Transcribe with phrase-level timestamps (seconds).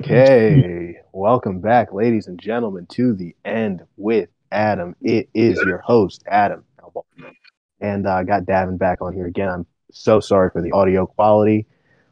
[0.00, 4.96] Okay, welcome back, ladies and gentlemen, to the end with Adam.
[5.02, 6.64] It is your host, Adam,
[7.80, 9.50] and I uh, got Davin back on here again.
[9.50, 11.66] I'm so sorry for the audio quality.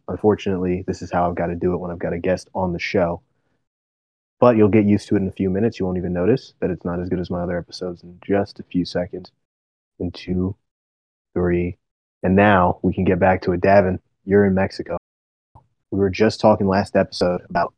[0.06, 2.74] Unfortunately, this is how I've got to do it when I've got a guest on
[2.74, 3.22] the show.
[4.38, 5.78] But you'll get used to it in a few minutes.
[5.78, 8.60] You won't even notice that it's not as good as my other episodes in just
[8.60, 9.32] a few seconds.
[9.98, 10.56] In two,
[11.32, 11.78] three,
[12.22, 13.62] and now we can get back to it.
[13.62, 14.98] Davin, you're in Mexico.
[15.94, 17.72] We were just talking last episode about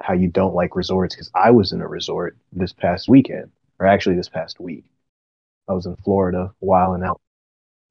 [0.00, 3.84] how you don't like resorts because I was in a resort this past weekend, or
[3.84, 4.86] actually this past week.
[5.68, 7.20] I was in Florida, wilding out,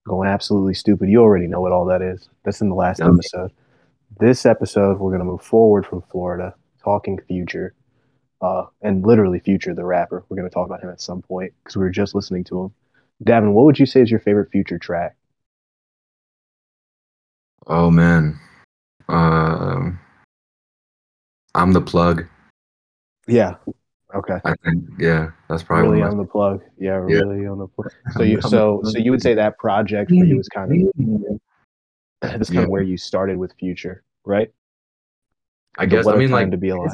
[0.08, 1.09] going absolutely stupid.
[1.09, 2.27] You already know what all that is.
[2.44, 3.09] That's in the last yeah.
[3.09, 3.52] episode.
[4.20, 7.76] This episode, we're going to move forward from Florida, talking future,
[8.41, 10.26] uh, and literally future, the rapper.
[10.27, 12.63] We're going to talk about him at some point because we were just listening to
[12.63, 12.73] him.
[13.23, 15.16] Davin, what would you say is your favorite future track?
[17.68, 18.40] Oh man,
[19.10, 19.92] uh,
[21.56, 22.26] I'm the plug.
[23.27, 23.55] Yeah.
[24.16, 24.38] Okay.
[24.46, 26.64] I think yeah, that's probably really on the plug.
[26.77, 27.91] Yeah, really on the plug.
[28.14, 31.40] So you so so you would say that project for you was kind of
[32.22, 32.64] that's kind yeah.
[32.64, 34.52] of where you started with Future, right?
[35.77, 36.92] I the guess I mean like to be alive.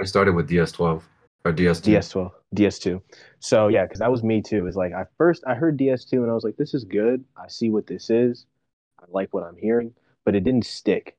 [0.00, 1.02] I started with DS12
[1.44, 1.94] or DS2.
[1.94, 3.00] DS12, DS2.
[3.40, 4.66] So yeah, because that was me too.
[4.66, 7.24] Is like I first I heard DS2 and I was like, this is good.
[7.36, 8.46] I see what this is.
[9.00, 11.17] I like what I'm hearing, but it didn't stick.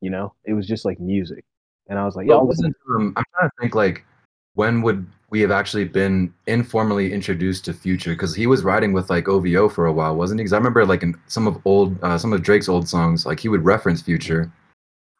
[0.00, 1.44] You know, it was just like music,
[1.88, 2.34] and I was like, yeah.
[2.34, 4.04] um, I'm trying to think like
[4.54, 8.10] when would we have actually been informally introduced to Future?
[8.10, 10.42] Because he was writing with like OVO for a while, wasn't he?
[10.42, 13.38] Because I remember like in some of old, uh, some of Drake's old songs, like
[13.38, 14.52] he would reference Future,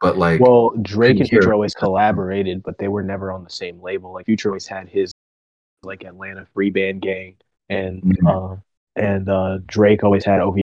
[0.01, 3.81] but like well, Drake and Future always collaborated, but they were never on the same
[3.81, 4.13] label.
[4.13, 5.13] Like Future always had his
[5.83, 7.37] like Atlanta Free Band Gang,
[7.69, 8.27] and mm-hmm.
[8.27, 8.57] uh,
[8.97, 10.61] and uh, Drake always had OVO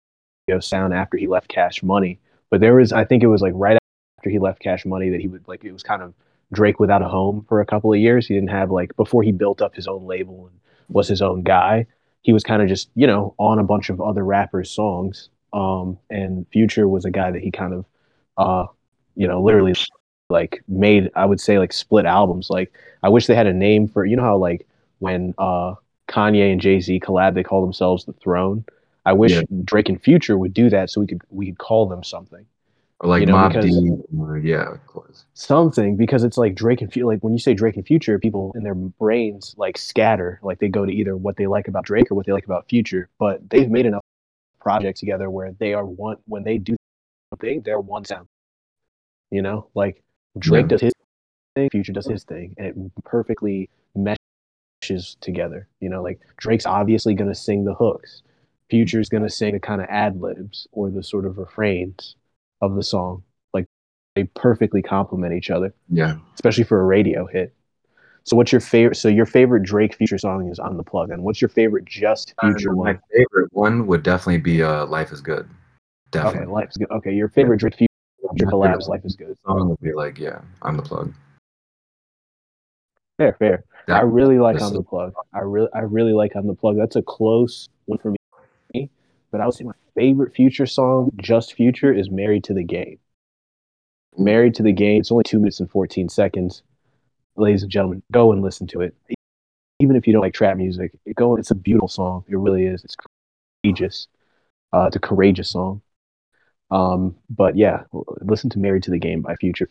[0.59, 2.19] sound after he left Cash Money.
[2.49, 3.77] But there was, I think it was like right
[4.25, 6.11] after he left Cash Money that he would like it was kind of
[6.51, 8.25] Drake without a home for a couple of years.
[8.25, 10.59] He didn't have like before he built up his own label and
[10.89, 11.85] was his own guy.
[12.23, 15.29] He was kind of just you know on a bunch of other rappers' songs.
[15.53, 17.85] Um, and Future was a guy that he kind of,
[18.37, 18.65] uh,
[19.15, 19.75] you know, literally
[20.29, 22.49] like made I would say like split albums.
[22.49, 24.65] Like I wish they had a name for you know how like
[24.99, 25.75] when uh
[26.07, 28.65] Kanye and Jay Z collab, they call themselves the Throne.
[29.05, 29.43] I wish yeah.
[29.63, 32.47] Drake and Future would do that so we could we could call them something.
[33.01, 35.25] Or like you know, Mob D, or, yeah, of course.
[35.33, 37.05] Something because it's like Drake and Future.
[37.05, 40.39] Like when you say Drake and Future, people in their brains like scatter.
[40.41, 42.69] Like they go to either what they like about Drake or what they like about
[42.69, 43.09] Future.
[43.19, 44.03] But they've made enough
[44.61, 46.17] projects together where they are one.
[46.25, 46.77] When they do
[47.33, 48.27] something, they're one sound.
[49.29, 50.01] You know, like
[50.39, 50.67] Drake yeah.
[50.69, 50.93] does his
[51.55, 55.67] thing, Future does his thing, and it perfectly meshes together.
[55.81, 58.23] You know, like Drake's obviously going to sing the hooks.
[58.69, 62.15] Future's going to sing the kind of ad libs or the sort of refrains
[62.61, 63.23] of the song.
[63.53, 63.65] Like
[64.15, 65.73] they perfectly complement each other.
[65.89, 66.17] Yeah.
[66.33, 67.53] Especially for a radio hit.
[68.23, 68.95] So what's your favorite?
[68.95, 72.33] So your favorite Drake Future song is on the plug, and what's your favorite Just
[72.41, 72.93] Future uh, one?
[72.93, 75.47] My favorite one would definitely be uh, "Life Is Good."
[76.09, 76.41] Definitely.
[76.41, 76.91] Okay, Life is Good.
[76.91, 80.75] Okay, your favorite Drake Future collabs, "Life Is Good." Song would be like, yeah, on
[80.75, 81.13] the plug.
[83.17, 83.63] Fair, fair.
[83.87, 85.13] That, I really like on the plug.
[85.33, 86.77] I really, I really like on the plug.
[86.77, 88.15] That's a close one for
[88.73, 88.89] me.
[89.31, 92.99] But I would say my favorite Future song, just Future, is "Married to the Game."
[94.17, 95.01] Married to the Game.
[95.01, 96.63] It's only two minutes and fourteen seconds.
[97.37, 98.95] Ladies and gentlemen, go and listen to it.
[99.79, 101.35] Even if you don't like trap music, go.
[101.35, 102.23] It's a beautiful song.
[102.27, 102.83] It really is.
[102.83, 102.95] It's
[103.63, 104.07] courageous.
[104.71, 105.81] Uh, it's a courageous song.
[106.71, 107.83] Um, but yeah,
[108.21, 109.67] listen to "Married to the Game" by Future,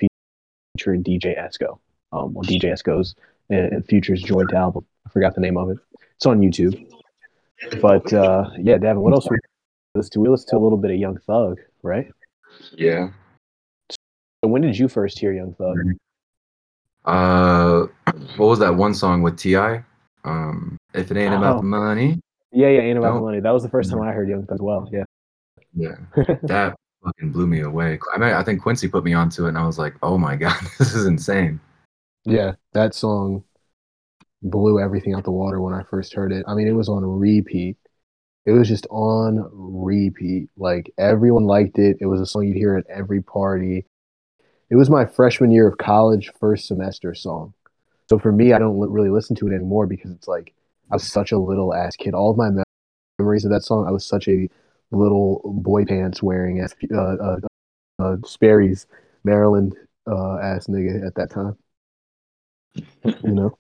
[0.76, 1.78] featuring DJ Esco.
[2.12, 3.14] Um, DJ Esco's
[3.50, 4.86] and Future's joint album.
[5.06, 5.78] I forgot the name of it.
[6.16, 6.90] It's on YouTube.
[7.80, 9.24] But uh, yeah, Davin, what else?
[9.24, 9.40] listen
[10.02, 10.20] to?
[10.20, 12.08] We listened to a little bit of Young Thug, right?
[12.72, 13.10] Yeah.
[13.90, 15.76] So when did you first hear Young Thug?
[17.04, 17.86] Uh,
[18.36, 19.84] what was that one song with T.I.?
[20.24, 21.38] Um, if it ain't oh.
[21.38, 22.20] about the money.
[22.50, 23.40] Yeah, yeah, ain't about the money.
[23.40, 24.88] That was the first time I heard Young Thug as well.
[24.92, 25.04] Yeah.
[25.76, 25.96] Yeah,
[26.42, 27.98] that fucking blew me away.
[28.14, 30.36] I mean, I think Quincy put me onto it, and I was like, "Oh my
[30.44, 31.58] god, this is insane."
[32.24, 33.42] Yeah, that song
[34.42, 36.44] blew everything out the water when I first heard it.
[36.46, 37.76] I mean, it was on repeat
[38.46, 40.48] it was just on repeat.
[40.56, 41.98] Like everyone liked it.
[42.00, 43.86] It was a song you'd hear at every party.
[44.70, 47.54] It was my freshman year of college, first semester song.
[48.08, 50.52] So for me, I don't really listen to it anymore because it's like
[50.90, 52.14] I was such a little ass kid.
[52.14, 52.50] All of my
[53.18, 54.48] memories of that song, I was such a
[54.90, 57.36] little boy pants wearing ass, uh, uh,
[57.98, 58.86] uh, Sperry's
[59.24, 59.74] Maryland
[60.06, 61.56] uh, ass nigga at that time.
[63.04, 63.58] You know,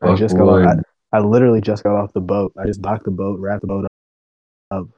[0.00, 0.84] I just go.
[1.14, 2.52] I, literally just got off the boat.
[2.58, 3.86] I just docked the boat, wrapped the boat
[4.70, 4.88] up,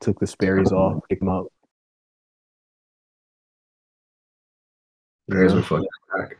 [0.00, 1.46] took the Sperry's off, picked them up.
[5.28, 5.58] Bears Yeah.
[5.58, 6.38] were fucking back.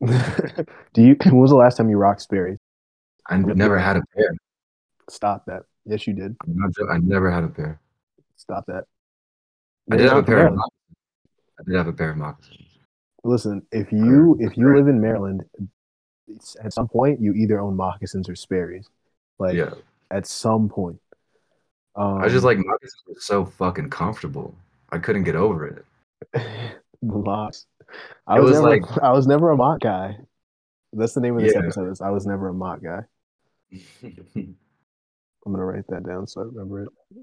[0.92, 1.16] Do you?
[1.24, 2.58] When was the last time you rocked Sperry's?
[3.28, 4.30] I never had a pair.
[5.08, 5.62] Stop that.
[5.84, 6.36] Yes, you did.
[6.42, 7.80] I'm not joking, I never had a pair.
[8.36, 8.84] Stop that.
[9.90, 10.72] I did have a pair of moccasins.
[11.58, 12.60] I did have a pair of moccasins.
[13.24, 15.42] Listen, if you if you live in Maryland,
[16.62, 18.88] at some point you either own moccasins or Sperry's.
[19.38, 19.74] Like Yeah.
[20.10, 21.00] at some point.
[21.94, 24.54] Um, I just like moccasins were so fucking comfortable.
[24.90, 25.84] I couldn't get over it.
[26.32, 26.48] the
[27.02, 27.66] mocks.
[28.26, 30.16] I was, was never like- I was never a mock guy.
[30.92, 31.60] That's the name of this Yeah.
[31.60, 31.90] episode.
[31.90, 33.02] Is I was never a mock guy.
[34.02, 34.56] I'm
[35.52, 36.88] gonna write that down so I remember it.
[37.14, 37.22] It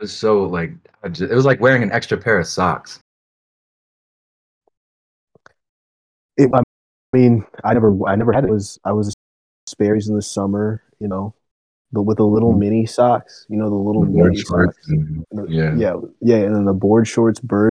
[0.00, 0.72] was so like
[1.04, 3.00] I ju- it was like wearing an extra pair of socks.
[6.36, 6.50] it.
[6.54, 6.62] I
[7.12, 8.48] mean, I never I never had it.
[8.48, 9.14] it was I was
[9.66, 11.34] Sperry's in the summer, you know,
[11.92, 14.14] but with the little mini socks, you know, the little Mm-hmm.
[14.14, 14.88] Board mini shorts socks.
[14.88, 15.74] and- yeah.
[15.76, 17.70] yeah, yeah, and then the board shorts, bird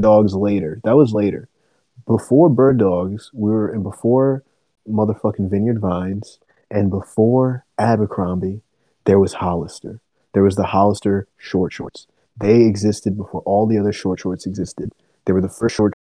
[0.00, 0.80] dogs later.
[0.84, 1.48] That was later.
[2.06, 4.42] Before bird dogs, we were and before
[4.88, 6.38] motherfucking Vineyard Vines,
[6.70, 8.62] and before Abercrombie,
[9.04, 10.00] there was Hollister.
[10.32, 12.06] There was the Hollister short shorts.
[12.38, 14.92] They existed before all the other short shorts existed.
[15.24, 15.92] They were the first short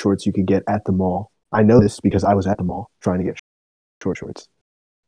[0.00, 1.30] shorts you could get at the mall.
[1.56, 3.38] I know this because I was at the mall trying to get
[4.02, 4.46] short shorts,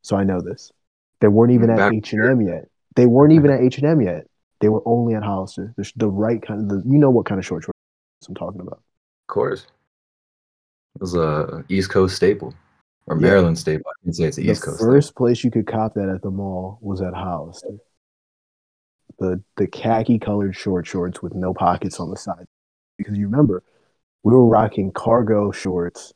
[0.00, 0.72] so I know this.
[1.20, 2.68] They weren't even at H and M yet.
[2.96, 4.26] They weren't even at H and M yet.
[4.60, 5.74] They were only at Hollister.
[5.76, 7.76] The, the right kind of the you know what kind of short shorts
[8.26, 8.78] I'm talking about.
[8.78, 9.66] Of course.
[10.94, 12.54] It was a East Coast staple.
[13.06, 13.28] Or Yeah.
[13.28, 13.90] Maryland staple.
[13.90, 14.80] I can say it's the East Coast.
[14.80, 17.76] first place you could cop that at the mall was at Hollister.
[19.18, 22.46] The the khaki colored short shorts with no pockets on the side.
[22.96, 23.62] Because you remember,
[24.22, 26.14] we were rocking cargo shorts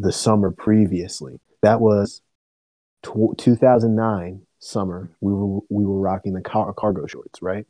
[0.00, 1.40] the summer previously.
[1.62, 2.22] That was
[3.02, 5.10] tw- 2009 summer.
[5.20, 7.66] We were we were rocking the car- cargo shorts, right?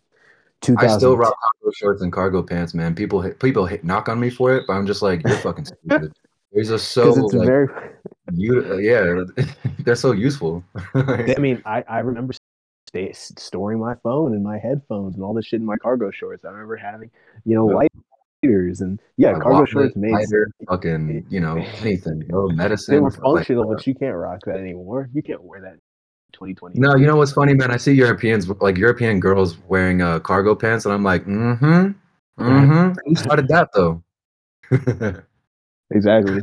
[0.77, 2.94] I still rock cargo shorts and cargo pants, man.
[2.94, 5.65] People hit, people hit, knock on me for it, but I'm just like, you're fucking
[5.88, 6.12] stupid.
[6.53, 7.69] These are so it's like, very
[8.35, 9.25] you, yeah,
[9.81, 10.62] they're so useful.
[10.94, 12.35] I mean, I, I remember
[12.88, 16.44] stay, storing my phone and my headphones and all this shit in my cargo shorts.
[16.44, 17.11] I remember having,
[17.44, 17.88] you know, Yeah.
[18.42, 22.94] And yeah, A cargo shorts made lighter, fucking, you know, anything, no medicine.
[22.94, 25.10] they were like, functional, but you can't rock that anymore.
[25.12, 25.78] You can't wear that
[26.32, 26.78] 2020.
[26.78, 27.70] No, you know what's funny, man?
[27.70, 31.90] I see Europeans, like European girls wearing uh, cargo pants, and I'm like, mm-hmm,
[32.42, 32.92] mm-hmm.
[33.04, 34.02] Who started that though?
[35.90, 36.40] exactly.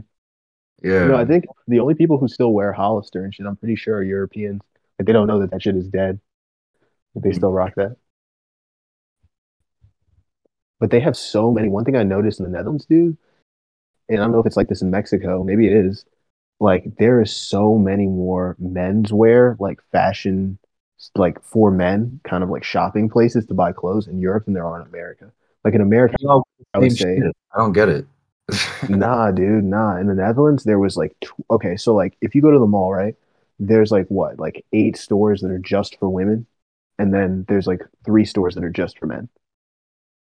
[0.83, 3.75] yeah, No, I think the only people who still wear Hollister and shit, I'm pretty
[3.75, 4.61] sure, are Europeans.
[4.99, 6.19] Like they don't know that that shit is dead.
[7.13, 7.35] But they Mhm.
[7.35, 7.95] still rock that.
[10.79, 11.69] But they have so many.
[11.69, 13.17] One thing I noticed in the Netherlands, dude,
[14.09, 16.05] and I don't know if it's like this in Mexico, maybe it is.
[16.59, 20.57] Like there is so many more menswear, like fashion,
[21.15, 24.65] like for men, kind of like shopping places to buy clothes in Europe than there
[24.65, 25.31] are in America.
[25.63, 26.15] Like in America,
[26.73, 27.35] I would say shit.
[27.53, 28.05] I don't get it.
[28.89, 29.97] nah, dude, nah.
[29.97, 32.65] In the Netherlands, there was like, tw- okay, so like if you go to the
[32.65, 33.15] mall, right,
[33.59, 36.45] there's like what, like eight stores that are just for women,
[36.97, 39.29] and then there's like three stores that are just for men,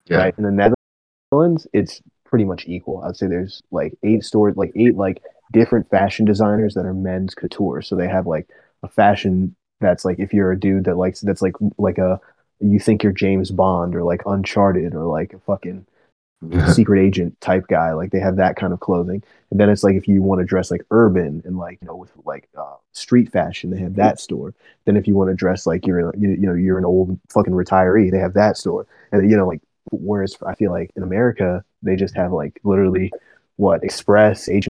[0.07, 0.35] yeah, right?
[0.37, 0.73] In the
[1.31, 3.03] Netherlands, it's pretty much equal.
[3.03, 5.21] I'd say there's like eight stores, like eight like
[5.51, 7.81] different fashion designers that are men's couture.
[7.81, 8.47] So they have like
[8.81, 12.19] a fashion that's like if you're a dude that likes that's like like a
[12.59, 15.85] you think you're James Bond or like Uncharted or like a fucking
[16.73, 17.93] secret agent type guy.
[17.93, 19.23] Like they have that kind of clothing.
[19.51, 21.95] And then it's like if you want to dress like urban and like you know
[21.95, 24.53] with like uh, street fashion, they have that store.
[24.85, 27.53] Then if you want to dress like you're you, you know you're an old fucking
[27.53, 28.87] retiree, they have that store.
[29.11, 33.11] And you know like whereas I feel like in America they just have like literally
[33.57, 34.67] what Express, H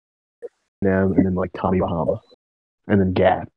[0.82, 2.22] and then like Tommy Bahama,
[2.88, 3.50] and then Gap.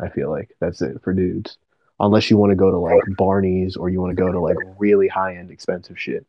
[0.00, 1.58] I feel like that's it for dudes.
[2.00, 4.56] Unless you want to go to like Barney's or you want to go to like
[4.78, 6.26] really high end expensive shit.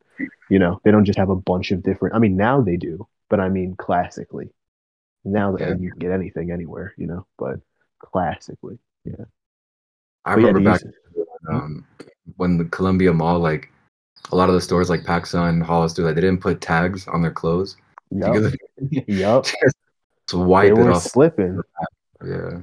[0.50, 2.15] You know, they don't just have a bunch of different.
[2.15, 4.51] I mean, now they do, but I mean, classically,
[5.24, 5.75] now that Yeah.
[5.75, 7.60] you can get anything anywhere, you know, but
[8.00, 9.25] classically, yeah.
[10.24, 10.82] I But remember you back
[11.50, 11.86] um,
[12.38, 13.72] when the Columbia Mall, like
[14.32, 17.32] a lot of the stores, like PacSun, Hollister, like they didn't put tags on their
[17.32, 17.78] clothes.
[18.12, 18.54] Yup,
[19.08, 19.76] yup, Just
[20.32, 21.04] they wipe it were off.
[21.04, 21.62] slipping.
[22.26, 22.62] Yeah,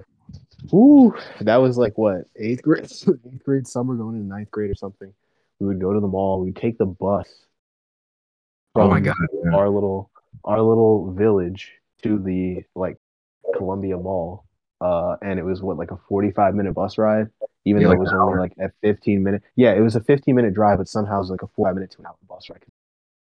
[0.73, 2.85] Ooh, that was like what eighth grade,
[3.33, 5.13] eighth grade summer going into ninth grade or something.
[5.61, 6.41] We would go to the mall.
[6.41, 7.29] We'd take the bus.
[8.75, 9.15] Oh my god.
[9.45, 9.55] yeah.
[9.55, 10.11] Our little,
[10.45, 12.97] our little village to the like
[13.57, 14.45] Columbia Mall,
[14.83, 17.29] uh, and it was what like a forty-five minute bus ride,
[17.65, 18.41] even Yeah, though like it was only hour.
[18.41, 19.43] like a fifteen minute.
[19.55, 21.93] Yeah, it was a fifteen minute drive, but somehow it was like a four minute
[21.93, 22.65] to an hour bus ride.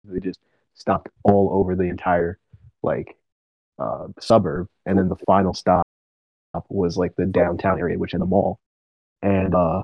[0.03, 0.39] They just
[0.73, 2.39] stopped all over the entire
[2.81, 3.15] like
[3.77, 5.85] uh, suburb, and then the final stop
[6.69, 8.59] was like the downtown area, which in the mall,
[9.21, 9.83] and uh,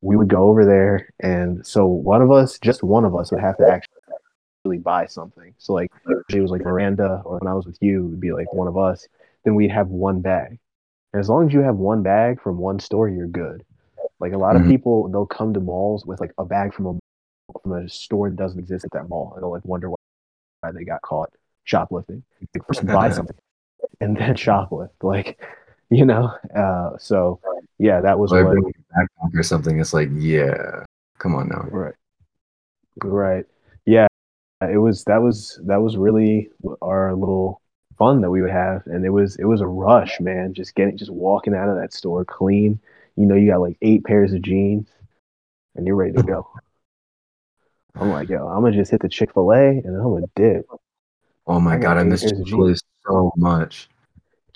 [0.00, 3.40] we would go over there, and so one of us, just one of us, would
[3.40, 5.54] have to actually buy something.
[5.58, 5.92] So like
[6.32, 8.68] it was like Miranda, or when I was with you, it would be like one
[8.68, 9.06] of us.
[9.44, 10.58] Then we'd have one bag.
[11.12, 13.64] And as long as you have one bag from one store, you're good.
[14.20, 14.62] Like a lot Mhm.
[14.62, 16.98] of people, they'll come to malls with like a bag from a
[17.62, 20.84] from a store that doesn't exist at that mall, and they'll like wonder why they
[20.84, 21.30] got caught
[21.64, 22.22] shoplifting.
[22.40, 23.36] Like, first buy something,
[24.00, 24.90] and then shoplift.
[25.02, 25.38] Like,
[25.90, 26.32] you know.
[26.54, 27.38] Uh, so
[27.78, 28.56] yeah, that was Or what.
[28.96, 29.78] backpack or something.
[29.78, 30.84] It's like, yeah,
[31.18, 31.66] come on now.
[31.70, 31.94] Right.
[33.02, 33.44] Right.
[33.84, 34.06] Yeah.
[34.62, 37.60] It was that was that was really our little
[37.98, 40.54] fun that we would have, and it was it was a rush, man.
[40.54, 42.78] Just getting just walking out of that store clean.
[43.16, 44.88] You know, you got like eight pairs of jeans,
[45.74, 46.48] and you're ready to go.
[47.96, 50.26] I'm like, yo, I'm gonna just hit the Chick Fil A, and then I'm gonna
[50.34, 50.66] dip.
[51.46, 53.88] Oh my god, I miss Chick-fil-A so much.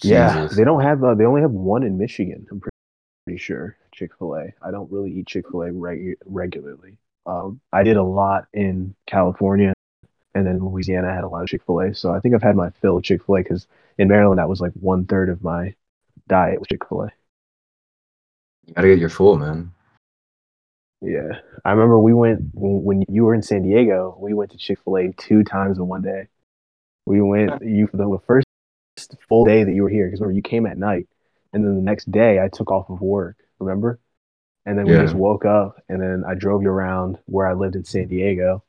[0.02, 1.02] Yeah, they don't have.
[1.04, 2.46] Uh, they only have one in Michigan.
[2.50, 4.54] I'm pretty, sure Chick Fil A.
[4.62, 6.96] I don't really eat Chick Fil A regu- regularly.
[7.26, 9.74] Um, I did a lot in California,
[10.34, 11.94] and then Louisiana had a lot of Chick Fil A.
[11.94, 13.66] So I think I've had my fill of Chick Fil A because
[13.98, 15.74] in Maryland that was like one third of my
[16.28, 17.12] diet was Chick Fil A.
[18.66, 19.72] You gotta get your full, man.
[21.00, 24.16] Yeah, I remember we went when you were in San Diego.
[24.20, 26.28] We went to Chick Fil A two times in one day.
[27.06, 28.46] We went you for the first
[29.28, 31.08] full day that you were here because remember you came at night,
[31.52, 33.36] and then the next day I took off of work.
[33.60, 34.00] Remember,
[34.66, 35.02] and then we Yeah.
[35.02, 38.62] just woke up, and then I drove you around where I lived in San Diego.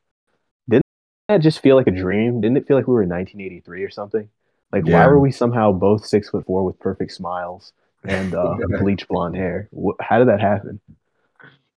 [1.30, 2.40] That just feel like a dream?
[2.40, 4.28] Didn't it feel like we were in 1983 or something?
[4.72, 7.72] Like why were we somehow both six foot four with perfect smiles
[8.02, 9.68] and uh, bleach blonde hair?
[10.00, 10.80] How did that happen?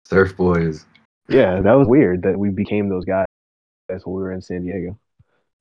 [0.04, 0.86] Surf boys.
[1.28, 3.26] Yeah, that was weird that we became those guys
[3.90, 4.98] That's when we were in San Diego.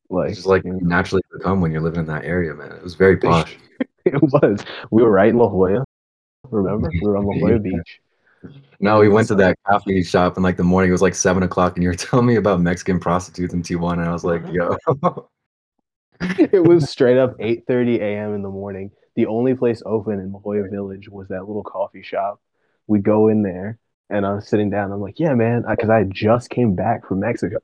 [0.09, 2.53] Like, It's just like you you know, naturally become when you're living in that area,
[2.53, 2.71] man.
[2.71, 3.57] It was very posh.
[4.05, 4.63] it was.
[4.89, 5.83] We were right in La Jolla.
[6.49, 7.99] Remember, we were on La Jolla Beach.
[8.79, 10.89] No, we went to that coffee shop in like the morning.
[10.89, 13.99] It was like seven o'clock, and you were telling me about Mexican prostitutes in Tijuana.
[13.99, 14.75] And I was like, yo,
[16.37, 18.33] It was straight up 8:30 a.m.
[18.35, 18.91] in the morning.
[19.15, 22.39] The only place open in La Jolla Village was that little coffee shop.
[22.87, 23.79] We go in there,
[24.09, 24.91] and I'm sitting down.
[24.91, 27.59] I'm like, "Yeah, man," because I just came back from Mexico.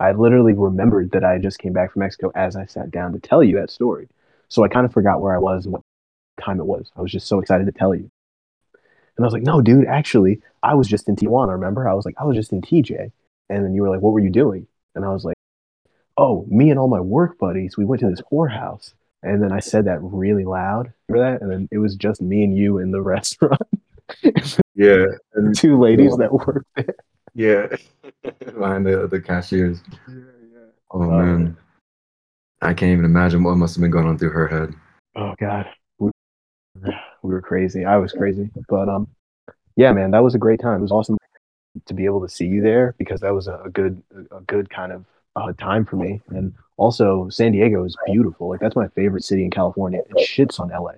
[0.00, 3.20] I literally remembered that I just came back from Mexico as I sat down to
[3.20, 4.08] tell you that story.
[4.48, 5.82] So I kind of forgot where I was and what
[6.40, 6.90] time it was.
[6.96, 8.10] I was just so excited to tell you.
[9.16, 11.88] And I was like, no, dude, actually, I was just in Tijuana, remember?
[11.88, 13.12] I was like, I was just in TJ.
[13.48, 14.66] And then you were like, what were you doing?
[14.94, 15.36] And I was like,
[16.16, 18.94] oh, me and all my work buddies, we went to this whorehouse.
[19.22, 20.92] And then I said that really loud.
[21.08, 21.42] Remember that?
[21.42, 23.60] And then it was just me and you in the restaurant.
[24.74, 25.04] yeah,
[25.54, 26.94] Two ladies that worked there.
[27.34, 27.66] yeah,
[28.54, 29.80] behind the the cashiers.
[30.08, 30.14] Yeah,
[30.92, 31.56] Oh Oh, man, um,
[32.62, 34.74] I can't even imagine what must have been going on through her head.
[35.16, 35.66] Oh God,
[37.22, 37.84] we, we were crazy.
[37.84, 39.08] I was crazy, but um,
[39.76, 40.78] yeah, man, that was a great time.
[40.78, 41.18] It was awesome
[41.86, 44.68] to be able to see you there because that was a, a good, a good
[44.70, 45.04] kind of
[45.36, 46.20] uh, time for me.
[46.28, 48.48] And also, San Diego is beautiful.
[48.48, 50.00] Like that's my favorite city in California.
[50.08, 50.94] It shits on LA.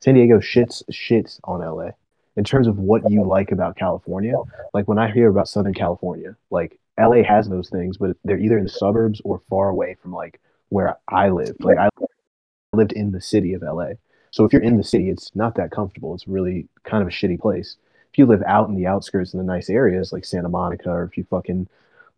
[0.00, 1.90] San Diego shits shits on LA
[2.36, 4.34] in terms of what you like about California.
[4.74, 8.58] Like when I hear about Southern California, like LA has those things, but they're either
[8.58, 11.56] in the suburbs or far away from like where I live.
[11.60, 11.88] Like I
[12.72, 13.92] lived in the city of LA.
[14.32, 16.14] So if you're in the city, it's not that comfortable.
[16.14, 17.76] It's really kind of a shitty place.
[18.12, 21.04] If you live out in the outskirts in the nice areas like Santa Monica, or
[21.04, 21.68] if you fucking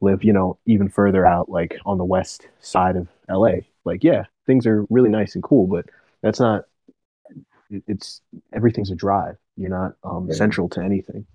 [0.01, 4.25] live, you know, even further out, like on the west side of LA, like yeah,
[4.47, 5.87] things are really nice and cool, but
[6.23, 6.65] that's not.
[7.89, 8.21] It's
[8.53, 9.37] everything's a drive.
[9.57, 10.35] You're not um, Yeah.
[10.35, 11.27] central to anything,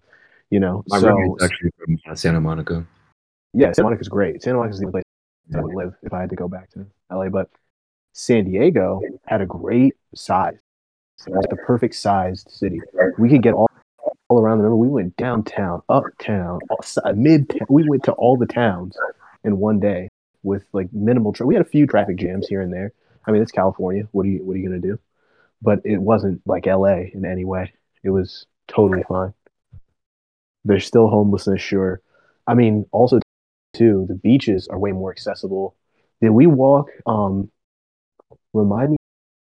[0.50, 0.84] you know.
[0.88, 2.86] My so actually from uh, Santa Monica.
[3.54, 4.42] yeah, Santa Monica's great.
[4.42, 5.04] Santa Monica's the only place
[5.54, 7.28] I would live if I had to go back to LA.
[7.30, 7.50] But
[8.14, 10.58] San Diego had a great size.
[11.28, 12.82] It was the perfect sized city.
[13.18, 13.70] We could get all,
[14.30, 14.60] all around.
[14.60, 16.60] Remember, we went downtown, uptown,
[17.16, 17.60] mid.
[17.70, 18.98] We went to all the towns
[19.44, 20.10] in one day
[20.44, 21.34] with like minimal.
[21.34, 22.94] Tra- we had a few traffic jams here and there.
[23.26, 24.08] I mean, it's California.
[24.12, 25.00] What are you What are you gonna do?
[25.62, 27.74] But it wasn't like LA in any way.
[28.04, 29.34] It was totally fine.
[30.64, 32.02] There's still homelessness, sure.
[32.48, 33.20] I mean, also
[33.74, 35.76] too, the beaches are way more accessible.
[36.22, 36.90] Did we walk?
[37.06, 37.52] Um,
[38.54, 38.98] remind me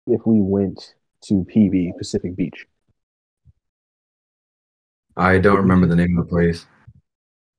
[0.06, 2.66] if we went to PB Pacific Beach.
[5.16, 6.66] I don't remember the name of the place.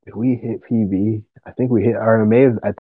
[0.05, 1.23] Did we hit PB?
[1.45, 2.75] I think we hit, or it may have at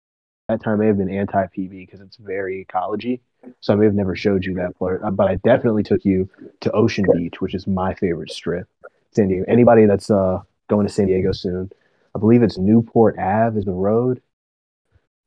[0.49, 3.21] that time may have been anti PB because it's very ecology.
[3.61, 6.28] So I may have never showed you that part, Uh, but I definitely took you
[6.61, 8.68] to Ocean Beach, which is my favorite strip.
[9.12, 9.45] San Diego.
[9.49, 11.71] Anybody that's uh going to San Diego soon,
[12.14, 14.21] I believe it's Newport Ave is the road.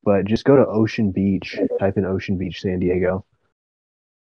[0.03, 3.25] But just go to Ocean Beach, type in Ocean Beach, San Diego,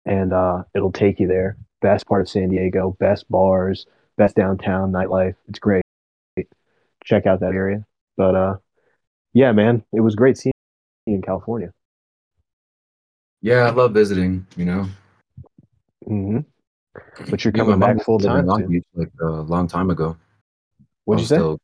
[0.06, 1.58] and uh, it'll take you there.
[1.82, 3.86] Best part of San Diego, best bars,
[4.16, 5.34] best downtown nightlife.
[5.48, 5.82] It's great.
[7.04, 7.84] Check out that area.
[8.16, 8.56] But uh,
[9.34, 10.52] yeah, man, it was great seeing
[11.06, 11.72] you in California.
[13.42, 14.46] Yeah, I love visiting.
[14.56, 14.88] You know,
[16.06, 16.38] hmm
[17.30, 18.66] But you're Me and my coming back full time Long.
[18.66, 20.16] Beach like a long time ago.
[21.04, 21.36] What'd you say?
[21.36, 21.58] still,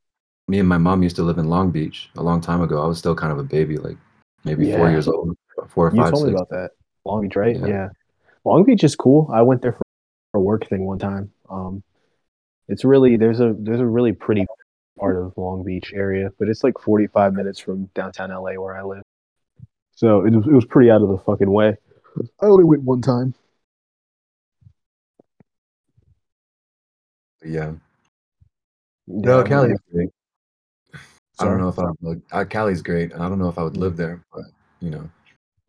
[0.47, 2.81] me and my mom used to live in Long Beach a long time ago.
[2.81, 3.97] I was still kind of a baby, like
[4.45, 5.35] maybe four years old,
[5.69, 6.71] four or you five, told me about that.
[7.05, 7.55] Long Beach, right?
[7.55, 7.67] Yeah.
[7.67, 7.89] Yeah.
[8.45, 9.29] Long Beach is cool.
[9.33, 9.83] I went there for
[10.33, 11.31] a work thing one time.
[11.49, 11.83] Um,
[12.67, 14.45] it's really there's a there's a really pretty
[14.99, 18.83] part of Long Beach area, but it's like 45 minutes from downtown LA where I
[18.83, 19.03] live.
[19.95, 21.77] So it was, it was pretty out of the fucking way.
[22.41, 23.33] I only went one time.
[27.43, 27.73] Yeah.
[29.07, 30.09] Yeah, No, I Cali's great.
[31.39, 32.19] I don't know if I would like.
[32.31, 33.13] Uh, Cali's great.
[33.13, 34.45] I don't know if I would live there, but
[34.79, 35.09] you know.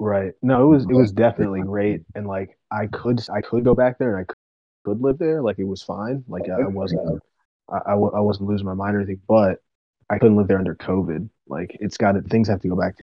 [0.05, 0.35] Right.
[0.43, 3.99] No, it was it was definitely great, and like I could I could go back
[3.99, 4.37] there and I could,
[4.85, 5.41] could live there.
[5.41, 6.23] Like it was fine.
[6.29, 7.23] Like I wasn't
[7.71, 9.63] I, I, I wasn't losing my mind or anything, but
[10.11, 11.31] I couldn't live there under COVID.
[11.49, 13.03] Like it's got to things have to go back to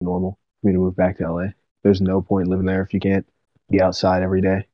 [0.00, 1.46] normal for me to move back to LA.
[1.84, 3.26] There's no point living there if you can't
[3.70, 4.66] be outside every day.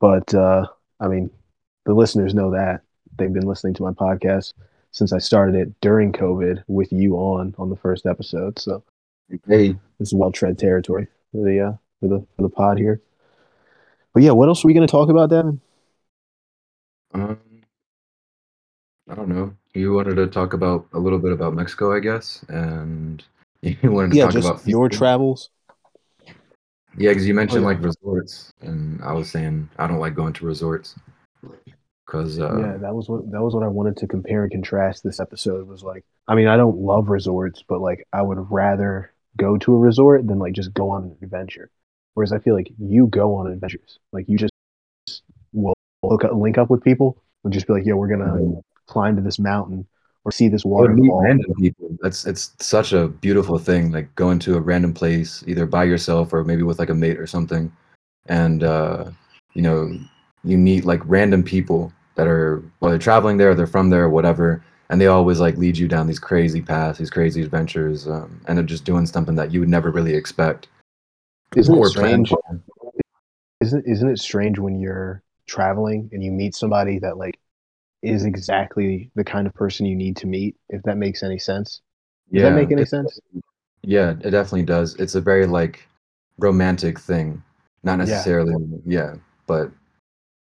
[0.00, 0.66] But uh,
[0.98, 1.28] I mean,
[1.84, 2.80] the listeners know that
[3.18, 4.54] they've been listening to my podcast
[4.92, 8.58] since I started it during COVID with you on on the first episode.
[8.58, 8.82] So
[9.28, 13.00] Hey, this is well tread territory for the uh, for the for the pod here.
[14.14, 15.60] But yeah, what else are we going to talk about, Davin?
[17.14, 17.38] um,
[19.08, 19.54] I don't know.
[19.74, 23.22] You wanted to talk about a little bit about Mexico, I guess, and
[23.62, 25.50] you wanted to Yeah, talk about your travels.
[26.98, 27.68] Yeah, because you mentioned yeah.
[27.68, 30.94] like resorts, and I was saying I don't like going to resorts
[32.06, 35.02] because uh, yeah, that was what that was what I wanted to compare and contrast.
[35.02, 39.12] This episode was like, I mean, I don't love resorts, but like, I would rather
[39.36, 41.70] go to a resort than like just go on an adventure.
[42.14, 44.52] Whereas I feel like you go on adventures, like you just
[45.52, 49.16] will look up, link up with people and just be like, "Yo, we're gonna climb
[49.16, 49.86] to this mountain
[50.24, 51.96] or see this waterfall." random people.
[52.00, 53.92] That's it's such a beautiful thing.
[53.92, 57.18] Like going to a random place, either by yourself or maybe with like a mate
[57.18, 57.70] or something,
[58.26, 59.10] and uh,
[59.54, 59.98] you know,
[60.42, 64.10] you meet like random people that are well, they're traveling there, they're from there, or
[64.10, 68.40] whatever, and they always like lead you down these crazy paths, these crazy adventures, um,
[68.46, 70.68] and they're just doing something that you would never really expect.
[71.56, 72.32] Isn't it strange?
[73.60, 77.38] Isn't isn't it strange when you're traveling and you meet somebody that like
[78.02, 80.56] is exactly the kind of person you need to meet?
[80.68, 81.80] If that makes any sense.
[82.32, 83.18] Does that make any sense?
[83.82, 84.94] Yeah, it definitely does.
[84.96, 85.86] It's a very like
[86.38, 87.42] romantic thing.
[87.82, 88.04] Not Yeah.
[88.04, 89.14] necessarily, yeah,
[89.46, 89.70] but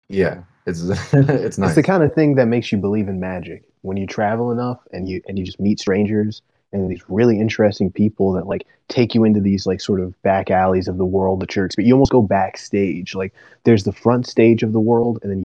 [0.08, 1.70] yeah, it's it's nice.
[1.70, 4.80] It's the kind of thing that makes you believe in magic when you travel enough
[4.92, 6.42] and you and you just meet strangers
[6.72, 10.50] and these really interesting people that like take you into these like sort of back
[10.50, 11.88] alleys of the world that you're experiencing.
[11.88, 13.14] You almost go backstage.
[13.14, 15.42] Like there's the front stage of the world, and then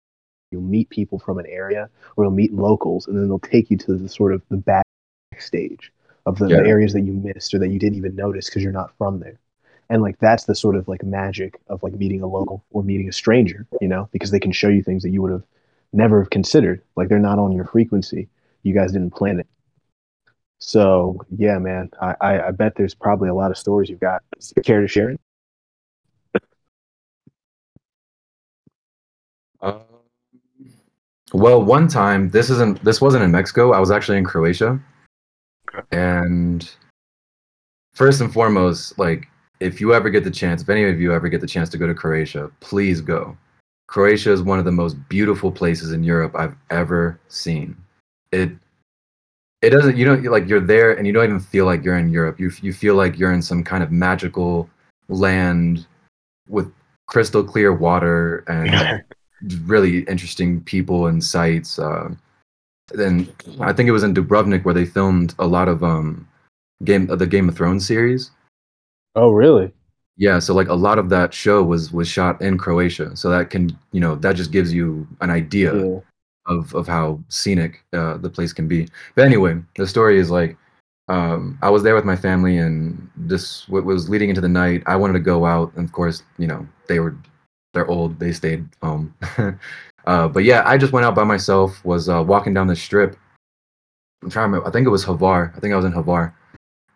[0.52, 3.78] you'll meet people from an area, or you'll meet locals, and then they'll take you
[3.78, 4.64] to the sort of the
[5.34, 5.92] backstage
[6.26, 6.62] of the, Yeah.
[6.62, 9.20] the areas that you missed or that you didn't even notice because you're not from
[9.20, 9.38] there.
[9.90, 13.08] And like that's the sort of like magic of like meeting a local or meeting
[13.08, 15.44] a stranger, you know, because they can show you things that you would have
[15.94, 16.82] never have considered.
[16.96, 18.30] Like they're not on your frequency.
[18.64, 19.48] You guys didn't plan it.
[20.60, 24.24] So yeah, man, I, I, I bet there's probably a lot of stories you've got.
[24.64, 25.20] Care to share it?
[29.62, 29.82] Um,
[31.34, 33.72] well, one time this isn't this wasn't in Mexico.
[33.72, 34.80] I was actually in Croatia,
[35.92, 36.70] and
[37.94, 39.28] first and foremost, like
[39.60, 41.78] if you ever get the chance, if any of you ever get the chance to
[41.78, 43.36] go to Croatia, please go.
[43.88, 47.76] Croatia is one of the most beautiful places in Europe I've ever seen.
[48.32, 48.52] It
[49.62, 52.12] it doesn't you don't like you're there and you don't even feel like you're in
[52.12, 52.40] Europe.
[52.40, 54.70] You you feel like you're in some kind of magical
[55.08, 55.88] land
[56.48, 56.72] with
[57.08, 59.04] crystal clear water and
[59.68, 61.80] really interesting people and sites.
[61.80, 62.10] Uh,
[62.90, 63.28] then
[63.60, 66.28] I think it was in Dubrovnik where they filmed a lot of um
[66.84, 68.32] game of the Game of Thrones series.
[69.16, 69.72] oh, really?
[70.18, 73.16] Yeah, so like a lot of that show was was shot in Croatia.
[73.16, 76.00] So that can you know that just gives you an idea Yeah.
[76.48, 78.88] of of how scenic uh, the place can be.
[79.16, 80.58] But anyway, the story is like
[81.10, 84.84] um, I was there with my family, and this what was leading into the night.
[84.88, 87.16] I wanted to go out, and of course, you know they were
[87.74, 88.20] they're old.
[88.20, 89.14] They stayed home.
[90.08, 91.84] uh, but yeah, I just went out by myself.
[91.86, 93.16] Was uh, walking down the strip.
[94.24, 94.68] I'm trying to remember.
[94.68, 95.56] I think it was Hvar.
[95.56, 96.34] I think I was in Hvar,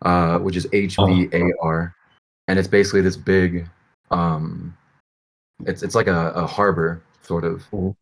[0.01, 1.93] uh, which is H V A R,
[2.51, 3.65] and it's basically this big.
[4.11, 4.75] Um,
[5.65, 7.63] it's it's like a, a harbor sort of.
[7.71, 7.95] Mhm.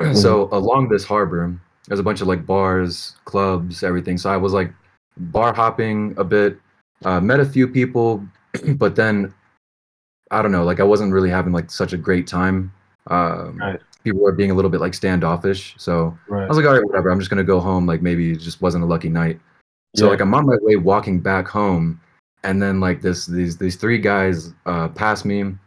[0.14, 4.16] So along this harbor, there's a bunch of like bars, clubs, everything.
[4.18, 4.72] So I was like
[5.16, 6.58] bar hopping a bit,
[7.04, 8.24] uh, met a few people,
[8.76, 9.32] but then
[10.30, 12.72] I don't know, like I wasn't really having like such a great time.
[13.08, 13.80] Um, Right.
[14.04, 15.74] People were being a little bit like standoffish.
[15.78, 17.10] So I was like, all right, whatever.
[17.10, 17.84] I'm just gonna go home.
[17.86, 19.40] Like maybe it just wasn't a lucky night.
[19.96, 20.10] So Yeah.
[20.12, 22.00] like I'm on my way walking back home,
[22.44, 25.58] and then like this these these three guys uh pass me and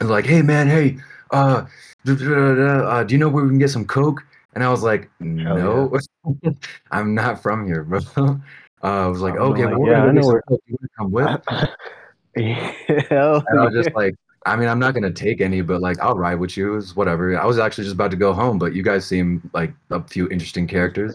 [0.00, 0.96] like hey man hey
[1.32, 1.64] uh,
[2.06, 4.22] uh do you know where we can get some coke?
[4.54, 5.98] And i was like no
[6.90, 8.00] i'm not from here bro.
[8.84, 10.60] Uh, i was like okay like, well, yeah, we're I gonna know where- Coke.
[10.66, 11.40] You come with?
[13.08, 13.82] Hell and i was yeah.
[13.82, 16.76] just like i mean i'm not gonna take any but like i'll ride with you.
[16.76, 17.38] It's whatever.
[17.38, 20.28] I was actually just about to go home but you guys seem like a few
[20.30, 21.14] interesting characters.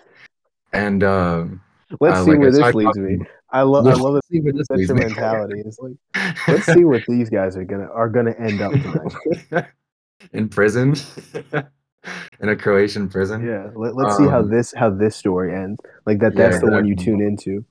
[0.72, 1.62] And um
[2.00, 3.20] let's uh, see like, where this leads me.
[3.52, 4.26] I love I love it.
[4.26, 5.62] see where this That's your mentality.
[5.66, 5.94] It's like
[6.48, 9.66] let's see what these guys are gonna are gonna end up tonight.
[10.34, 10.96] in prison
[12.42, 15.80] in a croatian prison Yeah, let, let's see how Um, this how this story ends.
[16.06, 16.34] Like that.
[16.36, 17.64] yeah, That's the one you tune into.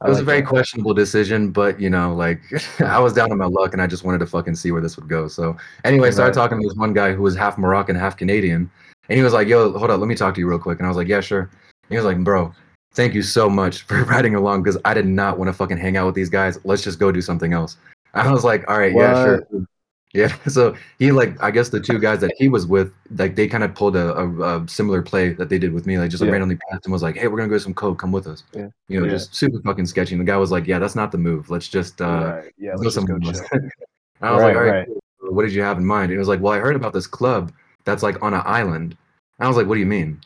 [0.00, 0.48] I it was like a very that.
[0.48, 2.40] questionable decision but you know like
[2.80, 4.96] i was down on my luck and i just wanted to fucking see where this
[4.96, 7.94] would go so anyway i started talking to this one guy who was half moroccan
[7.96, 8.68] half canadian
[9.08, 10.86] and he was like yo hold up let me talk to you real quick and
[10.86, 11.50] i was like yeah sure and
[11.90, 12.52] he was like bro
[12.94, 15.96] thank you so much for riding along because i did not want to fucking hang
[15.96, 17.76] out with these guys let's just go do something else
[18.14, 19.66] i was like all right yeah sure
[20.14, 23.46] yeah so he like i guess the two guys that he was with like they
[23.46, 26.20] kind of pulled a, a, a similar play that they did with me like just
[26.20, 26.32] like, Yeah.
[26.32, 28.44] randomly passed and was like hey we're gonna go to some coke come with us
[28.54, 28.68] Yeah.
[28.88, 29.12] you know Yeah.
[29.12, 31.68] just super fucking sketchy and the guy was like yeah that's not the move let's
[31.68, 32.52] just uh right.
[32.56, 32.74] Yeah.
[32.76, 33.42] let's go just go somewhere else."
[34.22, 34.86] i was like all right, right.
[35.20, 35.34] cool.
[35.34, 37.06] what did you have in mind and he was like well i heard about this
[37.06, 37.52] club
[37.84, 38.96] that's like on an island
[39.38, 40.18] and i was like what do you mean